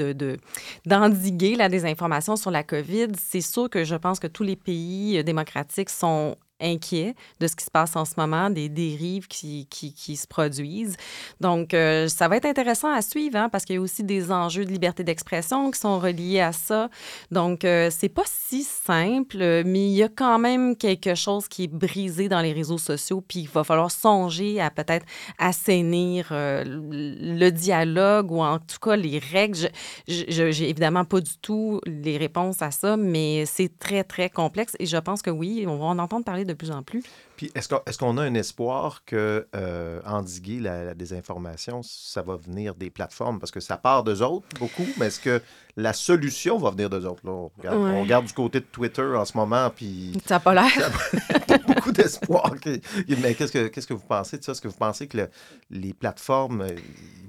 d'endiguer 0.86 1.52
de, 1.52 1.58
la 1.58 1.68
désinformation 1.68 2.36
sur 2.36 2.50
la 2.50 2.62
COVID. 2.62 3.08
C'est 3.22 3.42
sûr 3.42 3.68
que 3.68 3.84
je 3.84 3.94
pense 3.94 4.18
que 4.18 4.26
tous 4.26 4.42
les 4.42 4.56
pays 4.56 5.22
démocratiques 5.22 5.90
sont 5.90 6.36
inquiet 6.60 7.14
de 7.40 7.46
ce 7.46 7.56
qui 7.56 7.64
se 7.64 7.70
passe 7.70 7.96
en 7.96 8.04
ce 8.04 8.14
moment, 8.16 8.50
des 8.50 8.68
dérives 8.68 9.26
qui, 9.28 9.66
qui, 9.70 9.92
qui 9.92 10.16
se 10.16 10.26
produisent. 10.26 10.96
Donc, 11.40 11.74
euh, 11.74 12.08
ça 12.08 12.28
va 12.28 12.36
être 12.36 12.46
intéressant 12.46 12.92
à 12.92 13.02
suivre 13.02 13.36
hein, 13.36 13.48
parce 13.48 13.64
qu'il 13.64 13.76
y 13.76 13.78
a 13.78 13.80
aussi 13.80 14.04
des 14.04 14.32
enjeux 14.32 14.64
de 14.64 14.70
liberté 14.70 15.04
d'expression 15.04 15.70
qui 15.70 15.78
sont 15.78 15.98
reliés 15.98 16.40
à 16.40 16.52
ça. 16.52 16.88
Donc, 17.30 17.64
euh, 17.64 17.90
c'est 17.90 18.08
pas 18.08 18.24
si 18.26 18.62
simple, 18.62 19.38
mais 19.64 19.88
il 19.88 19.94
y 19.94 20.02
a 20.02 20.08
quand 20.08 20.38
même 20.38 20.76
quelque 20.76 21.14
chose 21.14 21.48
qui 21.48 21.64
est 21.64 21.72
brisé 21.72 22.28
dans 22.28 22.40
les 22.40 22.52
réseaux 22.52 22.78
sociaux, 22.78 23.22
puis 23.26 23.40
il 23.40 23.48
va 23.48 23.64
falloir 23.64 23.90
songer 23.90 24.60
à 24.60 24.70
peut-être 24.70 25.06
assainir 25.38 26.28
euh, 26.32 26.64
le 26.66 27.50
dialogue 27.50 28.30
ou 28.32 28.42
en 28.42 28.58
tout 28.58 28.78
cas 28.80 28.96
les 28.96 29.18
règles. 29.18 29.70
Je 30.06 30.42
n'ai 30.42 30.68
évidemment 30.68 31.04
pas 31.04 31.20
du 31.20 31.36
tout 31.40 31.80
les 31.86 32.16
réponses 32.16 32.62
à 32.62 32.70
ça, 32.70 32.96
mais 32.96 33.44
c'est 33.46 33.78
très, 33.78 34.04
très 34.04 34.30
complexe 34.30 34.74
et 34.78 34.86
je 34.86 34.96
pense 34.96 35.22
que 35.22 35.30
oui, 35.30 35.64
on 35.66 35.76
va 35.76 35.86
en 35.86 35.98
entendre 35.98 36.24
parler 36.24 36.44
de 36.48 36.54
plus 36.54 36.70
en 36.72 36.82
plus. 36.82 37.04
Puis 37.36 37.52
est-ce 37.54 37.98
qu'on 37.98 38.18
a 38.18 38.22
un 38.22 38.34
espoir 38.34 39.04
que 39.04 39.46
euh, 39.54 40.00
endiguer 40.04 40.58
la, 40.58 40.94
désinformation, 40.94 41.82
ça 41.84 42.22
va 42.22 42.36
venir 42.36 42.74
des 42.74 42.90
plateformes? 42.90 43.38
Parce 43.38 43.52
que 43.52 43.60
ça 43.60 43.76
part 43.76 44.02
d'eux 44.02 44.22
autres 44.22 44.46
beaucoup, 44.58 44.86
mais 44.98 45.06
est-ce 45.06 45.20
que 45.20 45.40
la 45.76 45.92
solution 45.92 46.58
va 46.58 46.70
venir 46.70 46.90
d'eux 46.90 47.06
autres? 47.06 47.22
On, 47.24 47.50
regarde, 48.02 48.26
du 48.26 48.32
côté 48.32 48.58
de 48.58 48.64
Twitter 48.64 49.02
en 49.02 49.24
ce 49.24 49.36
moment, 49.36 49.70
puis... 49.70 50.20
Ça 50.26 50.36
n'a 50.36 50.40
pas 50.40 50.54
l'air. 50.54 50.90
beaucoup 51.68 51.92
d'espoir. 51.92 52.52
mais 53.06 53.34
qu'est-ce 53.34 53.52
que, 53.52 53.68
qu'est-ce 53.68 53.86
que 53.86 53.94
vous 53.94 54.06
pensez 54.06 54.38
de 54.38 54.44
ça? 54.44 54.52
Est-ce 54.52 54.60
que 54.60 54.68
vous 54.68 54.76
pensez 54.76 55.06
que 55.06 55.28
les 55.70 55.94
plateformes 55.94 56.62
euh, 56.62 56.74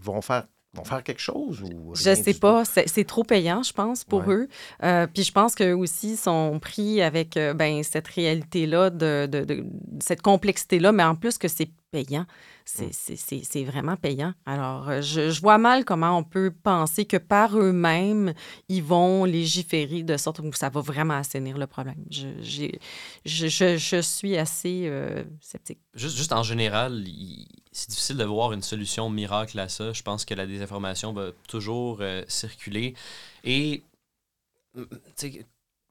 vont 0.01 0.21
faire 0.21 0.45
vont 0.73 0.84
faire 0.84 1.03
quelque 1.03 1.21
chose 1.21 1.62
ou 1.63 1.95
Je 1.95 2.13
sais 2.13 2.34
pas. 2.34 2.63
C'est 2.65 3.05
trop 3.05 3.23
payant, 3.23 3.63
je 3.63 3.73
pense, 3.73 4.03
pour 4.03 4.29
eux. 4.32 4.47
Euh, 4.84 5.08
puis 5.08 5.23
je 5.23 5.32
pense 5.32 5.55
qu'eux 5.55 5.73
aussi 5.73 6.15
sont 6.15 6.60
pris 6.60 7.01
avec 7.01 7.38
euh, 7.38 7.53
ben, 7.53 7.84
cette 7.84 8.08
réalité-là, 8.08 8.89
de, 8.89 9.27
de, 9.29 9.43
de, 9.43 9.65
cette 9.99 10.21
complexité-là, 10.21 10.91
mais 10.91 11.03
en 11.03 11.15
plus 11.15 11.38
que 11.38 11.47
c'est 11.47 11.69
payant. 11.91 12.25
C'est 12.65 13.63
vraiment 13.63 13.95
payant. 13.95 14.34
Alors, 14.45 14.89
euh, 14.89 15.01
je, 15.01 15.32
je, 15.32 15.41
vois 15.41 15.58
mal 15.58 15.86
comment 15.86 16.15
on 16.15 16.23
peut 16.23 16.51
penser 16.51 17.05
que 17.05 17.17
par 17.17 17.58
eux-mêmes, 17.58 18.34
ils 18.67 18.84
vont 18.84 19.25
légiférer 19.25 20.03
de 20.03 20.15
sorte 20.17 20.38
où 20.38 20.53
ça 20.53 20.69
va 20.69 20.82
vraiment 20.82 21.15
assainir 21.15 21.58
le 21.58 21.65
problème. 21.65 21.97
Je, 22.12 22.27
je, 23.25 23.75
je 23.75 24.01
suis 24.01 24.38
assez 24.38 24.91
sceptique. 25.41 25.79
Juste, 25.95 26.15
juste 26.15 26.32
en 26.32 26.43
général, 26.43 27.03
c'est 27.71 27.89
difficile 27.89 28.17
de 28.17 28.23
voir 28.23 28.53
une 28.53 28.63
solution 28.63 29.10
miracle 29.10 29.60
à 29.60 29.69
ça. 29.69 29.93
Je 29.93 30.01
pense 30.01 30.25
que 30.25 30.34
la 30.34 30.47
désinformation 30.47 31.13
va 31.13 31.32
toujours 31.47 31.99
euh, 32.01 32.23
circuler. 32.27 32.95
Et 33.43 33.84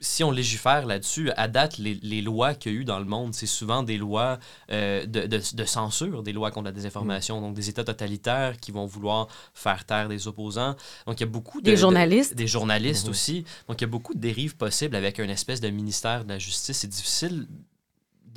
si 0.00 0.22
on 0.22 0.30
légifère 0.30 0.86
là-dessus, 0.86 1.30
à 1.32 1.48
date, 1.48 1.78
les, 1.78 1.94
les 1.94 2.22
lois 2.22 2.54
qu'il 2.54 2.72
y 2.72 2.76
a 2.76 2.78
eu 2.78 2.84
dans 2.84 2.98
le 2.98 3.04
monde, 3.04 3.34
c'est 3.34 3.46
souvent 3.46 3.82
des 3.82 3.98
lois 3.98 4.38
euh, 4.70 5.04
de, 5.06 5.26
de, 5.26 5.64
censure, 5.64 6.22
des 6.22 6.32
lois 6.32 6.50
contre 6.50 6.66
la 6.66 6.72
désinformation, 6.72 7.40
donc 7.40 7.54
des 7.54 7.68
États 7.68 7.84
totalitaires 7.84 8.56
qui 8.58 8.70
vont 8.70 8.86
vouloir 8.86 9.28
faire 9.54 9.84
taire 9.84 10.08
des 10.08 10.28
opposants. 10.28 10.76
Donc 11.06 11.20
il 11.20 11.24
y 11.24 11.28
a 11.28 11.30
beaucoup 11.30 11.60
de... 11.60 11.70
Des 11.70 11.76
journalistes. 11.76 12.34
des 12.34 12.46
journalistes 12.46 13.06
mm-hmm. 13.06 13.10
aussi. 13.10 13.44
Donc 13.66 13.80
il 13.80 13.84
y 13.84 13.88
a 13.88 13.90
beaucoup 13.90 14.14
de 14.14 14.20
dérives 14.20 14.56
possibles 14.56 14.94
avec 14.94 15.18
un 15.18 15.28
espèce 15.28 15.60
de 15.60 15.68
ministère 15.68 16.24
de 16.24 16.30
la 16.30 16.38
justice. 16.38 16.78
C'est 16.78 16.88
difficile 16.88 17.48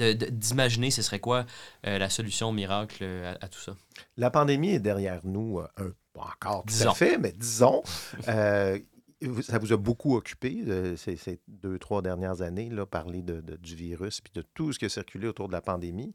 d'imaginer 0.02 0.92
ce 0.92 1.02
serait 1.02 1.20
quoi 1.20 1.46
euh, 1.86 1.98
la 1.98 2.10
solution 2.10 2.52
miracle 2.52 3.04
euh, 3.04 3.34
à, 3.42 3.48
tout 3.48 3.60
ça? 3.60 3.76
La 4.18 4.30
pandémie 4.30 4.72
est 4.72 4.80
derrière 4.80 5.22
nous, 5.26 5.60
euh, 5.60 5.68
un, 5.78 5.92
pas 6.14 6.34
encore 6.36 6.66
tout 6.66 6.88
à 6.88 6.94
fait, 6.94 7.18
mais 7.18 7.32
disons. 7.32 7.84
ça 8.26 9.60
vous 9.60 9.72
a 9.72 9.78
beaucoup 9.78 10.16
occupé 10.16 10.64
ces, 10.98 11.40
deux, 11.48 11.78
trois 11.78 12.02
dernières 12.02 12.42
années, 12.42 12.70
là, 12.72 12.88
parler 12.88 13.22
de, 13.22 13.40
du 13.58 13.76
virus 13.76 14.20
puis 14.20 14.34
de 14.34 14.42
tout 14.42 14.74
ce 14.74 14.80
qui 14.80 14.86
a 14.86 14.90
circulé 14.90 15.28
autour 15.28 15.48
de 15.48 15.54
la 15.54 15.62
pandémie. 15.62 16.12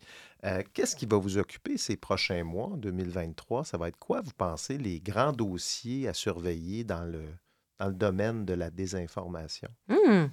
Qu'est-ce 0.75 0.97
qui 0.97 1.07
va 1.07 1.17
vous 1.17 1.39
occuper 1.39 1.79
ces 1.79 1.97
prochains 1.97 2.43
mois, 2.43 2.73
2023? 2.79 3.65
Ça 3.65 3.79
va 3.79 3.89
être 3.89 3.99
quoi, 3.99 4.23
vous 4.23 4.33
pensez, 4.37 4.77
les 4.77 4.99
grands 4.99 5.33
dossiers 5.33 6.09
à 6.09 6.15
surveiller 6.15 6.83
dans 6.83 7.05
le, 7.05 7.23
dans 7.79 7.87
le 7.87 7.95
domaine 7.95 8.45
de 8.45 8.55
la 8.55 8.71
désinformation? 8.71 9.69
Mmh 9.89 10.27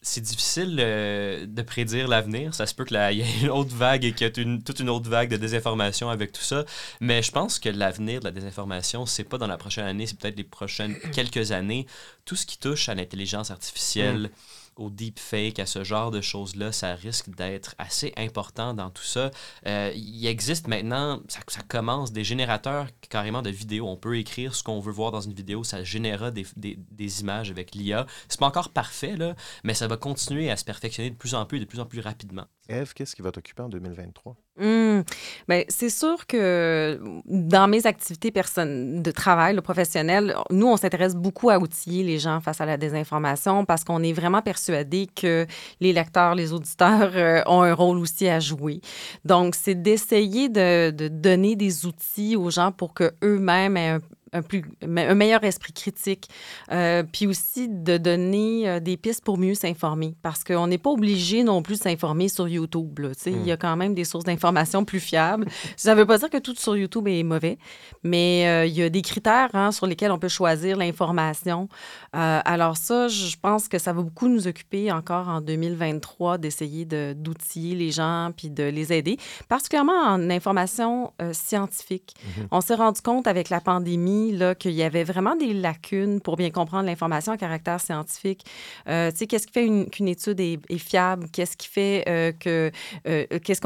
c'est 0.00 0.22
difficile 0.22 0.78
euh, 0.80 1.46
de 1.46 1.62
prédire 1.62 2.08
l'avenir. 2.08 2.54
Ça 2.54 2.66
se 2.66 2.74
peut 2.74 2.84
qu'il 2.84 2.96
y 3.12 3.20
ait 3.20 3.40
une 3.42 3.50
autre 3.50 3.74
vague 3.74 4.04
et 4.04 4.12
qu'il 4.12 4.26
y 4.26 4.30
ait 4.30 4.42
une, 4.42 4.62
toute 4.62 4.80
une 4.80 4.88
autre 4.88 5.10
vague 5.10 5.30
de 5.30 5.36
désinformation 5.36 6.08
avec 6.08 6.32
tout 6.32 6.42
ça. 6.42 6.64
Mais 7.00 7.22
je 7.22 7.30
pense 7.30 7.58
que 7.58 7.68
l'avenir 7.68 8.20
de 8.20 8.24
la 8.24 8.30
désinformation, 8.30 9.06
c'est 9.06 9.24
pas 9.24 9.38
dans 9.38 9.46
la 9.46 9.58
prochaine 9.58 9.84
année, 9.84 10.06
c'est 10.06 10.18
peut-être 10.18 10.36
les 10.36 10.44
prochaines 10.44 10.98
quelques 11.12 11.52
années. 11.52 11.86
Tout 12.24 12.36
ce 12.36 12.46
qui 12.46 12.58
touche 12.58 12.88
à 12.88 12.94
l'intelligence 12.94 13.50
artificielle, 13.50 14.22
mm 14.22 14.30
au 14.76 14.90
deepfake, 14.90 15.58
à 15.58 15.66
ce 15.66 15.84
genre 15.84 16.10
de 16.10 16.20
choses-là, 16.20 16.72
ça 16.72 16.94
risque 16.94 17.30
d'être 17.30 17.74
assez 17.78 18.12
important 18.16 18.74
dans 18.74 18.90
tout 18.90 19.04
ça. 19.04 19.30
Euh, 19.66 19.92
il 19.94 20.26
existe 20.26 20.68
maintenant, 20.68 21.20
ça, 21.28 21.62
commence, 21.68 22.12
des 22.12 22.24
générateurs 22.24 22.88
carrément 23.08 23.42
de 23.42 23.50
vidéos. 23.50 23.88
On 23.88 23.96
peut 23.96 24.18
écrire 24.18 24.54
ce 24.54 24.62
qu'on 24.62 24.80
veut 24.80 24.92
voir 24.92 25.10
dans 25.12 25.20
une 25.20 25.34
vidéo, 25.34 25.64
ça 25.64 25.84
générera 25.84 26.30
des, 26.30 26.46
des, 26.56 26.78
des 26.90 27.20
images 27.20 27.50
avec 27.50 27.74
l'IA. 27.74 28.06
C'est 28.28 28.40
pas 28.40 28.46
encore 28.46 28.70
parfait, 28.70 29.16
là, 29.16 29.34
mais 29.62 29.74
ça 29.74 29.86
va 29.86 29.96
continuer 29.96 30.50
à 30.50 30.56
se 30.56 30.64
perfectionner 30.64 31.10
de 31.10 31.16
plus 31.16 31.34
en 31.34 31.46
plus 31.46 31.58
et 31.58 31.60
de 31.60 31.66
plus 31.66 31.80
en 31.80 31.86
plus 31.86 32.00
rapidement. 32.00 32.46
Eve, 32.68 32.94
qu'est-ce 32.94 33.14
qui 33.14 33.22
va 33.22 33.30
t'occuper 33.30 33.62
en 33.62 33.68
2023? 33.68 34.36
Mmh. 34.56 35.00
Bien, 35.48 35.62
c'est 35.68 35.90
sûr 35.90 36.26
que 36.26 36.98
dans 37.26 37.68
mes 37.68 37.86
activités 37.86 38.30
de 38.30 39.10
travail, 39.10 39.54
le 39.54 39.60
professionnel, 39.60 40.34
nous, 40.50 40.68
on 40.68 40.76
s'intéresse 40.76 41.14
beaucoup 41.14 41.50
à 41.50 41.58
outiller 41.58 42.04
les 42.04 42.18
gens 42.18 42.40
face 42.40 42.60
à 42.60 42.66
la 42.66 42.76
désinformation 42.76 43.64
parce 43.64 43.84
qu'on 43.84 44.02
est 44.02 44.12
vraiment 44.12 44.42
persuadé 44.42 45.08
que 45.14 45.46
les 45.80 45.92
lecteurs, 45.92 46.34
les 46.34 46.52
auditeurs 46.52 47.10
euh, 47.14 47.42
ont 47.46 47.62
un 47.62 47.74
rôle 47.74 47.98
aussi 47.98 48.28
à 48.28 48.40
jouer. 48.40 48.80
Donc, 49.24 49.54
c'est 49.54 49.74
d'essayer 49.74 50.48
de, 50.48 50.90
de, 50.90 51.08
donner 51.08 51.56
des 51.56 51.84
outils 51.84 52.36
aux 52.36 52.50
gens 52.50 52.72
pour 52.72 52.94
qu'eux-mêmes 52.94 53.76
aient 53.76 53.88
un, 53.88 54.00
un, 54.34 54.42
plus, 54.42 54.64
un 54.82 55.14
meilleur 55.14 55.44
esprit 55.44 55.72
critique, 55.72 56.28
euh, 56.70 57.02
puis 57.10 57.26
aussi 57.26 57.68
de 57.68 57.96
donner 57.96 58.68
euh, 58.68 58.80
des 58.80 58.96
pistes 58.96 59.24
pour 59.24 59.38
mieux 59.38 59.54
s'informer, 59.54 60.16
parce 60.22 60.44
qu'on 60.44 60.66
n'est 60.66 60.78
pas 60.78 60.90
obligé 60.90 61.44
non 61.44 61.62
plus 61.62 61.78
de 61.78 61.82
s'informer 61.82 62.28
sur 62.28 62.48
YouTube. 62.48 62.98
Là, 62.98 63.10
Il 63.26 63.46
y 63.46 63.52
a 63.52 63.54
mm. 63.54 63.58
quand 63.58 63.76
même 63.76 63.94
des 63.94 64.04
sources 64.04 64.24
d'information 64.24 64.84
plus 64.84 65.00
fiables. 65.00 65.46
Ça 65.76 65.94
ne 65.94 66.00
veut 66.00 66.06
pas 66.06 66.18
dire 66.18 66.28
que 66.28 66.38
tout 66.38 66.54
sur 66.56 66.76
YouTube 66.76 67.06
est 67.08 67.22
mauvais, 67.22 67.58
mais 68.02 68.46
euh, 68.46 68.66
il 68.66 68.74
y 68.74 68.82
a 68.82 68.90
des 68.90 69.02
critères 69.02 69.50
hein, 69.54 69.70
sur 69.70 69.86
lesquels 69.86 70.10
on 70.10 70.18
peut 70.18 70.28
choisir 70.28 70.76
l'information. 70.76 71.68
alors 72.12 72.76
ça, 72.76 73.08
je 73.08 73.36
pense 73.40 73.68
que 73.68 73.78
ça 73.78 73.92
va 73.92 74.02
beaucoup 74.02 74.28
nous 74.28 74.46
occuper 74.48 74.90
encore 74.90 75.28
en 75.28 75.40
2023 75.40 76.38
d'essayer 76.38 76.84
d'outiller 76.84 77.74
les 77.74 77.90
gens 77.90 78.32
puis 78.36 78.50
de 78.50 78.64
les 78.64 78.92
aider, 78.92 79.16
particulièrement 79.48 79.92
en 79.92 80.30
information 80.30 81.12
scientifique. 81.32 82.14
Mm-hmm. 82.16 82.46
On 82.50 82.60
s'est 82.60 82.74
rendu 82.74 83.00
compte 83.00 83.26
avec 83.26 83.48
la 83.48 83.60
pandémie 83.60 84.23
qu'il 84.58 84.72
y 84.72 84.82
avait 84.82 85.04
vraiment 85.04 85.36
des 85.36 85.52
lacunes 85.52 86.20
pour 86.20 86.36
bien 86.36 86.50
comprendre 86.50 86.86
l'information 86.86 87.32
à 87.32 87.36
caractère 87.36 87.80
scientifique. 87.80 88.44
Euh, 88.88 89.10
tu 89.10 89.18
sais, 89.18 89.26
qu'est-ce 89.26 89.46
qui 89.46 89.52
fait 89.52 89.90
qu'une 89.90 90.08
étude 90.08 90.40
est, 90.40 90.78
fiable? 90.78 91.26
Qu'est-ce 91.32 91.56
qui 91.56 91.68
fait 91.68 92.04
euh, 92.08 92.32
que... 92.32 92.70
Euh, 93.06 93.26
qu'est-ce 93.42 93.60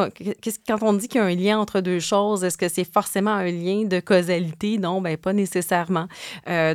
quand 0.66 0.82
on 0.82 0.92
dit 0.92 1.08
qu'il 1.08 1.20
y 1.20 1.24
a 1.24 1.26
un 1.26 1.34
lien 1.34 1.58
entre 1.58 1.80
deux 1.80 2.00
choses, 2.00 2.44
est-ce 2.44 2.58
que 2.58 2.68
c'est 2.68 2.90
forcément 2.90 3.32
un 3.32 3.50
lien 3.50 3.84
de 3.84 4.00
causalité? 4.00 4.78
Non, 4.78 5.00
ben 5.00 5.16
pas 5.16 5.32
nécessairement. 5.32 6.06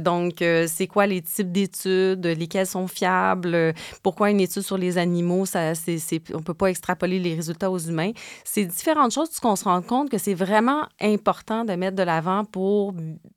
donc, 0.02 0.36
c'est 0.40 0.88
quoi 0.88 1.08
les 1.08 1.22
types 1.22 1.52
d'études? 1.52 2.26
Lesquelles 2.26 2.68
sont 2.68 2.88
fiables? 2.88 3.74
Pourquoi 4.02 4.32
une 4.32 4.40
étude 4.40 4.64
sur 4.64 4.78
les 4.78 4.98
animaux, 4.98 5.46
ça, 5.46 5.74
on 5.88 6.38
ne 6.38 6.44
peut 6.44 6.54
pas 6.54 6.68
extrapoler 6.68 7.20
les 7.20 7.36
résultats 7.36 7.72
aux 7.72 7.80
humains? 7.80 8.12
C'est 8.44 8.66
différentes 8.66 9.12
choses 9.12 9.40
qu'on 9.40 9.56
se 9.56 9.64
rend 9.64 9.82
compte 9.82 10.10
que 10.10 10.18
c'est 10.18 10.34
vraiment 10.34 10.84
important 11.02 11.66
de 11.66 11.74
mettre 11.74 11.96
de 11.96 12.04
l'avant 12.04 12.46
pour 12.46 12.94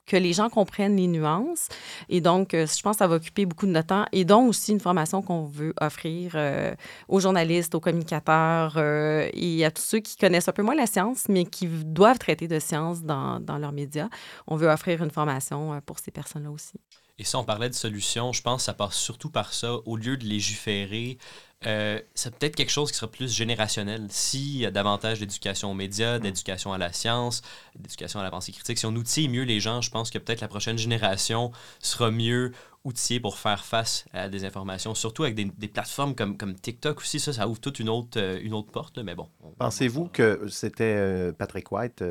que 0.06 0.16
les 0.16 0.32
gens 0.36 0.48
comprennent 0.48 0.96
les 0.96 1.08
nuances. 1.08 1.68
Et 2.08 2.20
donc, 2.20 2.54
euh, 2.54 2.66
je 2.66 2.82
pense 2.82 2.96
que 2.96 2.98
ça 2.98 3.06
va 3.06 3.16
occuper 3.16 3.46
beaucoup 3.46 3.66
de 3.66 3.72
notre 3.72 3.88
temps. 3.88 4.06
Et 4.12 4.24
donc 4.24 4.48
aussi 4.50 4.72
une 4.72 4.80
formation 4.80 5.22
qu'on 5.22 5.44
veut 5.44 5.74
offrir 5.80 6.32
euh, 6.34 6.74
aux 7.08 7.20
journalistes, 7.20 7.74
aux 7.74 7.80
communicateurs 7.80 8.74
euh, 8.76 9.28
et 9.32 9.64
à 9.64 9.70
tous 9.70 9.82
ceux 9.82 9.98
qui 9.98 10.16
connaissent 10.16 10.48
un 10.48 10.52
peu 10.52 10.62
moins 10.62 10.74
la 10.74 10.86
science, 10.86 11.24
mais 11.28 11.44
qui 11.44 11.66
doivent 11.66 12.18
traiter 12.18 12.48
de 12.48 12.58
science 12.58 13.02
dans, 13.02 13.40
dans 13.40 13.58
leurs 13.58 13.72
médias. 13.72 14.08
On 14.46 14.56
veut 14.56 14.68
offrir 14.68 15.02
une 15.02 15.10
formation 15.10 15.80
pour 15.84 15.98
ces 15.98 16.10
personnes-là 16.10 16.50
aussi. 16.50 16.78
Et 17.18 17.24
si 17.24 17.34
on 17.34 17.44
parlait 17.44 17.70
de 17.70 17.74
solutions, 17.74 18.32
je 18.32 18.42
pense 18.42 18.62
que 18.62 18.64
ça 18.66 18.74
passe 18.74 18.94
surtout 18.94 19.30
par 19.30 19.54
ça. 19.54 19.74
Au 19.86 19.96
lieu 19.96 20.18
de 20.18 20.24
légiférer, 20.24 21.16
euh, 21.64 22.00
c'est 22.14 22.36
peut-être 22.36 22.54
quelque 22.54 22.70
chose 22.70 22.90
qui 22.90 22.98
sera 22.98 23.10
plus 23.10 23.32
générationnel. 23.32 24.06
S'il 24.10 24.58
y 24.58 24.66
a 24.66 24.70
davantage 24.70 25.20
d'éducation 25.20 25.70
aux 25.70 25.74
médias, 25.74 26.18
d'éducation 26.18 26.72
à 26.72 26.78
la 26.78 26.92
science, 26.92 27.42
d'éducation 27.74 28.20
à 28.20 28.22
la 28.22 28.30
pensée 28.30 28.52
critique, 28.52 28.78
si 28.78 28.84
on 28.84 28.94
outille 28.94 29.28
mieux 29.28 29.44
les 29.44 29.58
gens, 29.58 29.80
je 29.80 29.90
pense 29.90 30.10
que 30.10 30.18
peut-être 30.18 30.42
la 30.42 30.48
prochaine 30.48 30.76
génération 30.76 31.52
sera 31.80 32.10
mieux 32.10 32.52
outillée 32.84 33.20
pour 33.20 33.38
faire 33.38 33.64
face 33.64 34.04
à 34.12 34.28
des 34.28 34.44
informations, 34.44 34.94
surtout 34.94 35.24
avec 35.24 35.34
des, 35.34 35.68
plateformes 35.68 36.14
comme, 36.14 36.36
comme 36.36 36.54
TikTok 36.54 37.00
aussi. 37.00 37.18
Ça, 37.18 37.32
ça 37.32 37.48
ouvre 37.48 37.58
toute 37.58 37.80
une 37.80 37.88
autre, 37.88 38.20
euh, 38.20 38.38
une 38.40 38.52
autre 38.52 38.70
porte. 38.70 38.98
Mais 38.98 39.14
bon. 39.14 39.28
Pensez-vous 39.58 40.08
que 40.08 40.46
c'était 40.48 40.84
euh, 40.84 41.32
Patrick 41.32 41.72
White, 41.72 42.04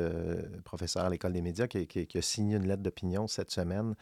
professeur 0.64 1.04
à 1.04 1.08
l'École 1.08 1.32
des 1.32 1.40
médias, 1.40 1.68
qui, 1.68 1.86
qui, 1.86 2.18
a 2.18 2.22
signé 2.22 2.56
une 2.56 2.66
lettre 2.66 2.82
d'opinion 2.82 3.26
cette 3.28 3.52
semaine 3.52 3.94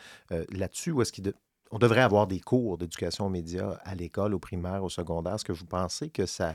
là-dessus, 0.50 0.90
ou 0.90 1.02
est-ce 1.02 1.12
qu'il 1.12 1.32
on 1.74 1.78
devrait 1.78 2.02
avoir 2.02 2.28
des 2.28 2.38
cours 2.38 2.78
d'éducation 2.78 3.26
aux 3.26 3.30
médias 3.30 3.80
à 3.84 3.96
l'école, 3.96 4.32
au 4.32 4.38
primaire, 4.38 4.84
au 4.84 4.88
secondaire. 4.88 5.34
Est-ce 5.34 5.44
que 5.44 5.52
vous 5.52 5.66
pensez 5.66 6.08
que 6.08 6.24
ça, 6.24 6.54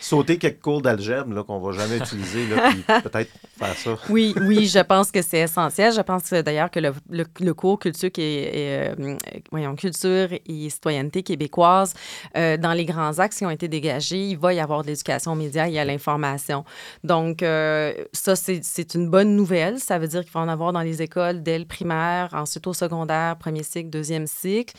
sauter 0.00 0.38
quelques 0.38 0.60
cours 0.60 0.82
d'algèbre 0.82 1.42
qu'on 1.42 1.60
ne 1.60 1.64
va 1.64 1.72
jamais 1.72 1.98
utiliser, 1.98 2.46
peut-être 2.86 3.30
faire 3.58 3.74
ça. 3.74 3.98
Oui, 4.10 4.34
oui, 4.42 4.66
je 4.66 4.78
pense 4.80 5.10
que 5.10 5.22
c'est 5.22 5.40
essentiel. 5.40 5.92
Je 5.92 6.00
pense 6.00 6.30
d'ailleurs 6.30 6.70
que 6.70 6.80
le, 6.80 6.92
le, 7.10 7.54
cours 7.54 7.78
culture, 7.78 8.10
et, 8.18 8.50
euh, 8.54 9.16
voyons, 9.50 9.74
culture 9.74 10.28
et 10.32 10.70
citoyenneté 10.70 11.22
québécoise, 11.22 11.94
euh, 12.36 12.56
dans 12.56 12.72
les 12.72 12.84
grands 12.84 13.18
axes 13.18 13.38
qui 13.38 13.46
ont 13.46 13.50
été 13.50 13.68
dégagés, 13.68 14.28
il 14.28 14.38
va 14.38 14.52
y 14.52 14.60
avoir 14.60 14.82
de 14.82 14.88
l'éducation 14.88 15.32
aux 15.32 15.36
médias 15.36 15.68
et 15.68 15.78
à 15.78 15.84
l'information. 15.84 16.64
Donc, 17.04 17.42
euh, 17.42 17.92
ça, 18.12 18.36
c'est 18.36 18.94
une 18.94 19.08
bonne 19.08 19.34
nouvelle. 19.34 19.78
Ça 19.78 19.98
veut 19.98 20.08
dire 20.08 20.22
qu'il 20.22 20.32
va 20.32 20.40
en 20.40 20.48
avoir 20.48 20.72
dans 20.72 20.82
les 20.82 21.02
écoles 21.02 21.42
dès 21.42 21.58
le 21.58 21.64
primaire, 21.64 22.30
ensuite 22.32 22.66
au 22.66 22.74
secondaire, 22.74 23.36
premier 23.36 23.62
cycle, 23.62 23.90
deuxième 23.90 24.26
cycle. 24.26 24.74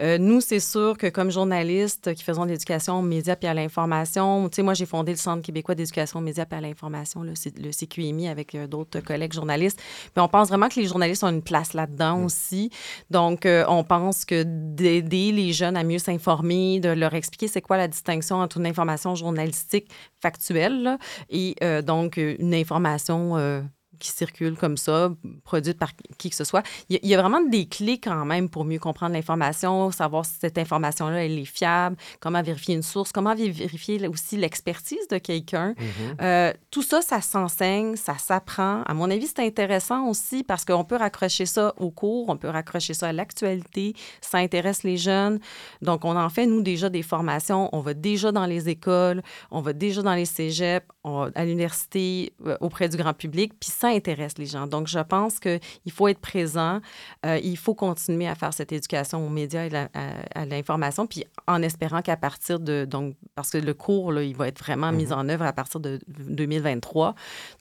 nous, 0.00 0.40
c'est 0.40 0.60
sûr 0.60 0.96
que 0.96 1.08
comme 1.08 1.30
journalistes 1.30 2.14
qui 2.14 2.22
faisons 2.22 2.44
de 2.44 2.50
l'éducation 2.50 2.98
aux 2.98 3.02
médias 3.02 3.36
et 3.40 3.48
à 3.48 3.54
l'information, 3.54 4.48
tu 4.52 4.56
sais, 4.56 4.62
moi, 4.62 4.74
j'ai 4.74 4.86
fondé 4.86 5.12
le 5.12 5.18
Centre 5.18 5.42
québécois 5.42 5.74
d'éducation 5.74 6.18
aux 6.18 6.22
médias 6.22 6.44
à 6.50 6.60
l'information, 6.60 7.22
le, 7.22 7.32
CQMI, 7.34 8.28
avec 8.28 8.54
euh, 8.54 8.66
d'autres 8.66 9.00
collègues 9.00 9.32
journalistes. 9.32 9.80
Puis 10.14 10.22
on 10.22 10.28
pense 10.28 10.48
vraiment 10.48 10.68
que 10.68 10.78
les 10.78 10.86
journalistes 10.86 11.24
ont 11.24 11.30
une 11.30 11.42
place 11.42 11.72
là-dedans 11.72 12.18
mm. 12.18 12.24
aussi. 12.24 12.70
Donc, 13.10 13.46
euh, 13.46 13.64
on 13.68 13.84
pense 13.84 14.24
que 14.24 14.42
d'aider 14.44 15.32
les 15.32 15.52
jeunes 15.52 15.76
à 15.76 15.84
mieux 15.84 15.98
s'informer, 15.98 16.80
de 16.80 16.90
leur 16.90 17.14
expliquer 17.14 17.48
c'est 17.48 17.62
quoi 17.62 17.78
la 17.78 17.88
distinction 17.88 18.36
entre 18.36 18.58
une 18.58 18.66
information 18.66 19.14
journalistique 19.14 19.90
factuelle 20.20 20.98
et 21.30 21.56
euh, 21.62 21.82
donc 21.82 22.16
une 22.18 22.54
information 22.54 23.62
qui 24.02 24.10
circulent 24.10 24.56
comme 24.56 24.76
ça, 24.76 25.12
produites 25.44 25.78
par 25.78 25.92
qui 26.18 26.28
que 26.30 26.36
ce 26.36 26.42
soit. 26.42 26.64
Il 26.88 26.98
y, 27.04 27.14
a 27.14 27.20
vraiment 27.20 27.40
des 27.40 27.66
clés 27.66 27.98
quand 27.98 28.24
même 28.24 28.48
pour 28.48 28.64
mieux 28.64 28.80
comprendre 28.80 29.14
l'information, 29.14 29.92
savoir 29.92 30.26
si 30.26 30.32
cette 30.40 30.58
information-là, 30.58 31.24
elle 31.24 31.38
est 31.38 31.44
fiable, 31.44 31.96
comment 32.18 32.42
vérifier 32.42 32.74
une 32.74 32.82
source, 32.82 33.12
comment 33.12 33.34
vérifier 33.34 34.08
aussi 34.08 34.36
l'expertise 34.36 35.06
de 35.08 35.18
quelqu'un. 35.18 35.72
Mm-hmm. 35.72 36.20
Euh, 36.20 36.52
tout 36.72 36.82
ça, 36.82 37.00
ça 37.00 37.20
s'enseigne, 37.20 37.94
ça 37.94 38.18
s'apprend. 38.18 38.82
À 38.82 38.92
mon 38.92 39.08
avis, 39.08 39.28
c'est 39.28 39.46
intéressant 39.46 40.08
aussi 40.08 40.42
parce 40.42 40.64
qu'on 40.64 40.84
peut 40.84 40.96
raccrocher 40.96 41.46
ça 41.46 41.72
au 41.76 41.90
cours, 41.90 42.28
on 42.28 42.36
peut 42.36 42.48
raccrocher 42.48 42.94
ça 42.94 43.08
à 43.08 43.12
l'actualité, 43.12 43.94
ça 44.20 44.38
intéresse 44.38 44.82
les 44.82 44.96
jeunes. 44.96 45.38
Donc, 45.80 46.04
on 46.04 46.16
en 46.16 46.28
fait, 46.28 46.46
nous, 46.46 46.62
déjà 46.62 46.88
des 46.88 47.02
formations, 47.02 47.68
on 47.72 47.80
va 47.80 47.94
déjà 47.94 48.32
dans 48.32 48.46
les 48.46 48.68
écoles, 48.68 49.22
on 49.52 49.60
va 49.60 49.72
déjà 49.72 50.02
dans 50.02 50.14
les 50.14 50.24
cégeps, 50.24 50.86
à 51.04 51.44
l'université, 51.44 52.32
euh, 52.46 52.56
auprès 52.60 52.88
du 52.88 52.96
grand 52.96 53.12
public, 53.12 53.52
puis 53.58 53.70
ça 53.70 53.88
intéresse 53.88 54.38
les 54.38 54.46
gens. 54.46 54.66
Donc, 54.66 54.86
je 54.86 55.00
pense 55.00 55.40
qu'il 55.40 55.60
faut 55.90 56.06
être 56.08 56.20
présent, 56.20 56.80
euh, 57.26 57.40
il 57.42 57.56
faut 57.56 57.74
continuer 57.74 58.28
à 58.28 58.34
faire 58.34 58.54
cette 58.54 58.72
éducation 58.72 59.24
aux 59.26 59.28
médias 59.28 59.64
et 59.64 59.74
à, 59.74 60.46
l'information, 60.46 61.06
puis 61.06 61.24
en 61.46 61.62
espérant 61.62 62.02
qu'à 62.02 62.16
partir 62.16 62.60
de, 62.60 62.84
donc, 62.84 63.16
parce 63.34 63.50
que 63.50 63.58
le 63.58 63.74
cours, 63.74 64.12
là, 64.12 64.22
il 64.22 64.36
va 64.36 64.48
être 64.48 64.58
vraiment 64.58 64.92
mis 64.92 65.06
mhm. 65.06 65.12
en 65.12 65.28
œuvre 65.28 65.44
à 65.44 65.52
partir 65.52 65.80
de 65.80 65.98
2023, 66.06 67.14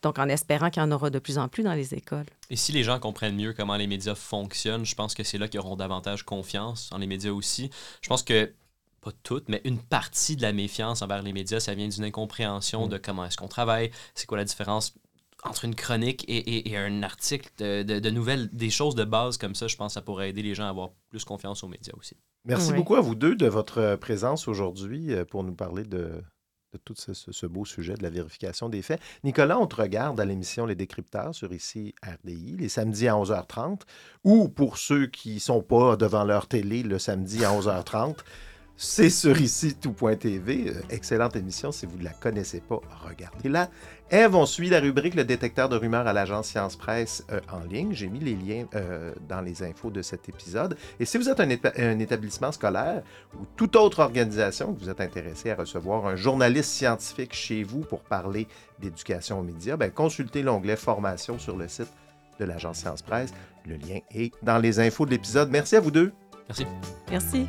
donc 0.03 0.19
en 0.19 0.29
espérant 0.29 0.69
qu'il 0.69 0.83
y 0.83 0.85
en 0.85 0.91
aura 0.91 1.09
de 1.09 1.19
plus 1.19 1.37
en 1.37 1.47
plus 1.47 1.63
dans 1.63 1.73
les 1.73 1.93
écoles. 1.95 2.25
Et 2.49 2.55
si 2.55 2.71
les 2.71 2.83
gens 2.83 2.99
comprennent 2.99 3.35
mieux 3.35 3.53
comment 3.53 3.75
les 3.75 3.87
médias 3.87 4.15
fonctionnent, 4.15 4.85
je 4.85 4.95
pense 4.95 5.15
que 5.15 5.23
c'est 5.23 5.37
là 5.37 5.47
qu'ils 5.47 5.59
auront 5.59 5.75
davantage 5.75 6.23
confiance 6.23 6.89
en 6.91 6.97
les 6.97 7.07
médias 7.07 7.31
aussi. 7.31 7.69
Je 8.01 8.09
pense 8.09 8.23
que 8.23 8.51
pas 9.01 9.11
toute, 9.23 9.49
mais 9.49 9.61
une 9.65 9.79
partie 9.79 10.35
de 10.35 10.41
la 10.41 10.53
méfiance 10.53 11.01
envers 11.01 11.21
les 11.23 11.33
médias, 11.33 11.59
ça 11.59 11.73
vient 11.73 11.87
d'une 11.87 12.03
incompréhension 12.03 12.85
mm. 12.85 12.89
de 12.89 12.97
comment 12.97 13.25
est-ce 13.25 13.37
qu'on 13.37 13.47
travaille, 13.47 13.91
c'est 14.15 14.27
quoi 14.27 14.37
la 14.37 14.45
différence 14.45 14.93
entre 15.43 15.65
une 15.65 15.75
chronique 15.75 16.23
et, 16.27 16.77
un 16.77 17.01
article 17.01 17.49
de, 17.57 18.09
nouvelles, 18.11 18.47
des 18.53 18.69
choses 18.69 18.93
de 18.93 19.03
base 19.03 19.37
comme 19.37 19.55
ça, 19.55 19.67
je 19.67 19.75
pense 19.75 19.87
que 19.87 19.93
ça 19.95 20.01
pourrait 20.01 20.29
aider 20.29 20.43
les 20.43 20.53
gens 20.53 20.65
à 20.65 20.69
avoir 20.69 20.91
plus 21.09 21.25
confiance 21.25 21.63
aux 21.63 21.67
médias 21.67 21.93
aussi. 21.97 22.15
Merci 22.45 22.73
beaucoup 22.73 22.95
à 22.95 23.01
vous 23.01 23.15
deux 23.15 23.35
de 23.35 23.47
votre 23.47 23.95
présence 23.95 24.47
aujourd'hui 24.47 25.13
euh, 25.13 25.25
pour 25.25 25.43
nous 25.43 25.53
parler 25.53 25.83
de, 25.83 26.23
tout 26.85 26.95
ce, 26.95 27.45
beau 27.45 27.65
sujet 27.65 27.95
de 27.95 28.03
la 28.03 28.09
vérification 28.09 28.69
des 28.69 28.81
faits. 28.81 28.99
Nicolas, 29.23 29.59
on 29.59 29.67
te 29.67 29.75
regarde 29.75 30.19
à 30.19 30.25
l'émission 30.25 30.65
Les 30.65 30.75
Décrypteurs 30.75 31.35
sur 31.35 31.53
ici 31.53 31.93
RDI, 32.03 32.57
les 32.57 32.69
samedis 32.69 33.07
à 33.07 33.13
11h30, 33.13 33.81
ou 34.23 34.47
pour 34.47 34.77
ceux 34.77 35.07
qui 35.07 35.35
ne 35.35 35.39
sont 35.39 35.61
pas 35.61 35.95
devant 35.97 36.23
leur 36.23 36.47
télé, 36.47 36.83
le 36.83 36.99
samedi 36.99 37.43
à 37.43 37.51
11h30. 37.51 38.17
C'est 38.77 39.11
sur 39.11 39.39
ici 39.39 39.75
tout.tv. 39.75 40.69
Euh, 40.69 40.81
excellente 40.89 41.35
émission. 41.35 41.71
Si 41.71 41.85
vous 41.85 41.97
ne 41.97 42.03
la 42.03 42.11
connaissez 42.11 42.61
pas, 42.61 42.79
regardez-la. 43.07 43.69
Eve, 44.09 44.35
on 44.35 44.45
suit 44.45 44.69
la 44.69 44.79
rubrique 44.79 45.13
Le 45.13 45.23
détecteur 45.23 45.69
de 45.69 45.77
rumeurs 45.77 46.07
à 46.07 46.13
l'agence 46.13 46.47
Science 46.47 46.75
Presse 46.75 47.23
euh, 47.31 47.39
en 47.51 47.59
ligne. 47.59 47.93
J'ai 47.93 48.07
mis 48.07 48.19
les 48.19 48.35
liens 48.35 48.65
euh, 48.75 49.13
dans 49.29 49.41
les 49.41 49.63
infos 49.63 49.91
de 49.91 50.01
cet 50.01 50.27
épisode. 50.29 50.77
Et 50.99 51.05
si 51.05 51.17
vous 51.17 51.29
êtes 51.29 51.39
un, 51.39 51.99
établissement 51.99 52.51
scolaire 52.51 53.03
ou 53.39 53.45
toute 53.55 53.75
autre 53.75 53.99
organisation 53.99 54.73
que 54.73 54.79
vous 54.79 54.89
êtes 54.89 55.01
intéressé 55.01 55.51
à 55.51 55.55
recevoir 55.55 56.07
un 56.07 56.15
journaliste 56.15 56.71
scientifique 56.71 57.33
chez 57.33 57.63
vous 57.63 57.81
pour 57.81 58.01
parler 58.01 58.47
d'éducation 58.79 59.39
aux 59.39 59.43
médias, 59.43 59.77
ben, 59.77 59.91
consultez 59.91 60.41
l'onglet 60.41 60.75
Formation 60.75 61.37
sur 61.37 61.55
le 61.55 61.67
site 61.67 61.91
de 62.39 62.45
l'agence 62.45 62.77
Science 62.79 63.03
Presse. 63.03 63.31
Le 63.65 63.75
lien 63.75 63.99
est 64.13 64.33
dans 64.41 64.57
les 64.57 64.79
infos 64.79 65.05
de 65.05 65.11
l'épisode. 65.11 65.49
Merci 65.51 65.75
à 65.75 65.79
vous 65.79 65.91
deux. 65.91 66.11
Merci. 66.49 66.65
Merci. 67.09 67.47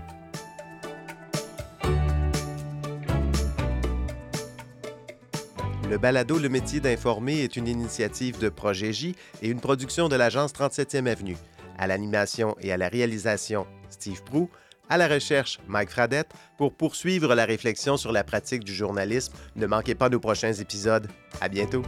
Le 5.92 5.98
balado 5.98 6.38
Le 6.38 6.48
métier 6.48 6.80
d'informer 6.80 7.40
est 7.40 7.54
une 7.54 7.68
initiative 7.68 8.38
de 8.38 8.48
Projet 8.48 8.94
J 8.94 9.14
et 9.42 9.50
une 9.50 9.60
production 9.60 10.08
de 10.08 10.16
l'agence 10.16 10.54
37e 10.54 11.06
Avenue. 11.06 11.36
À 11.78 11.86
l'animation 11.86 12.56
et 12.62 12.72
à 12.72 12.78
la 12.78 12.88
réalisation, 12.88 13.66
Steve 13.90 14.24
Prou. 14.24 14.48
À 14.88 14.96
la 14.96 15.06
recherche, 15.06 15.58
Mike 15.68 15.90
Fradette. 15.90 16.30
Pour 16.56 16.72
poursuivre 16.72 17.34
la 17.34 17.44
réflexion 17.44 17.98
sur 17.98 18.10
la 18.10 18.24
pratique 18.24 18.64
du 18.64 18.72
journalisme, 18.72 19.34
ne 19.54 19.66
manquez 19.66 19.94
pas 19.94 20.08
nos 20.08 20.18
prochains 20.18 20.54
épisodes. 20.54 21.08
À 21.42 21.50
bientôt. 21.50 21.82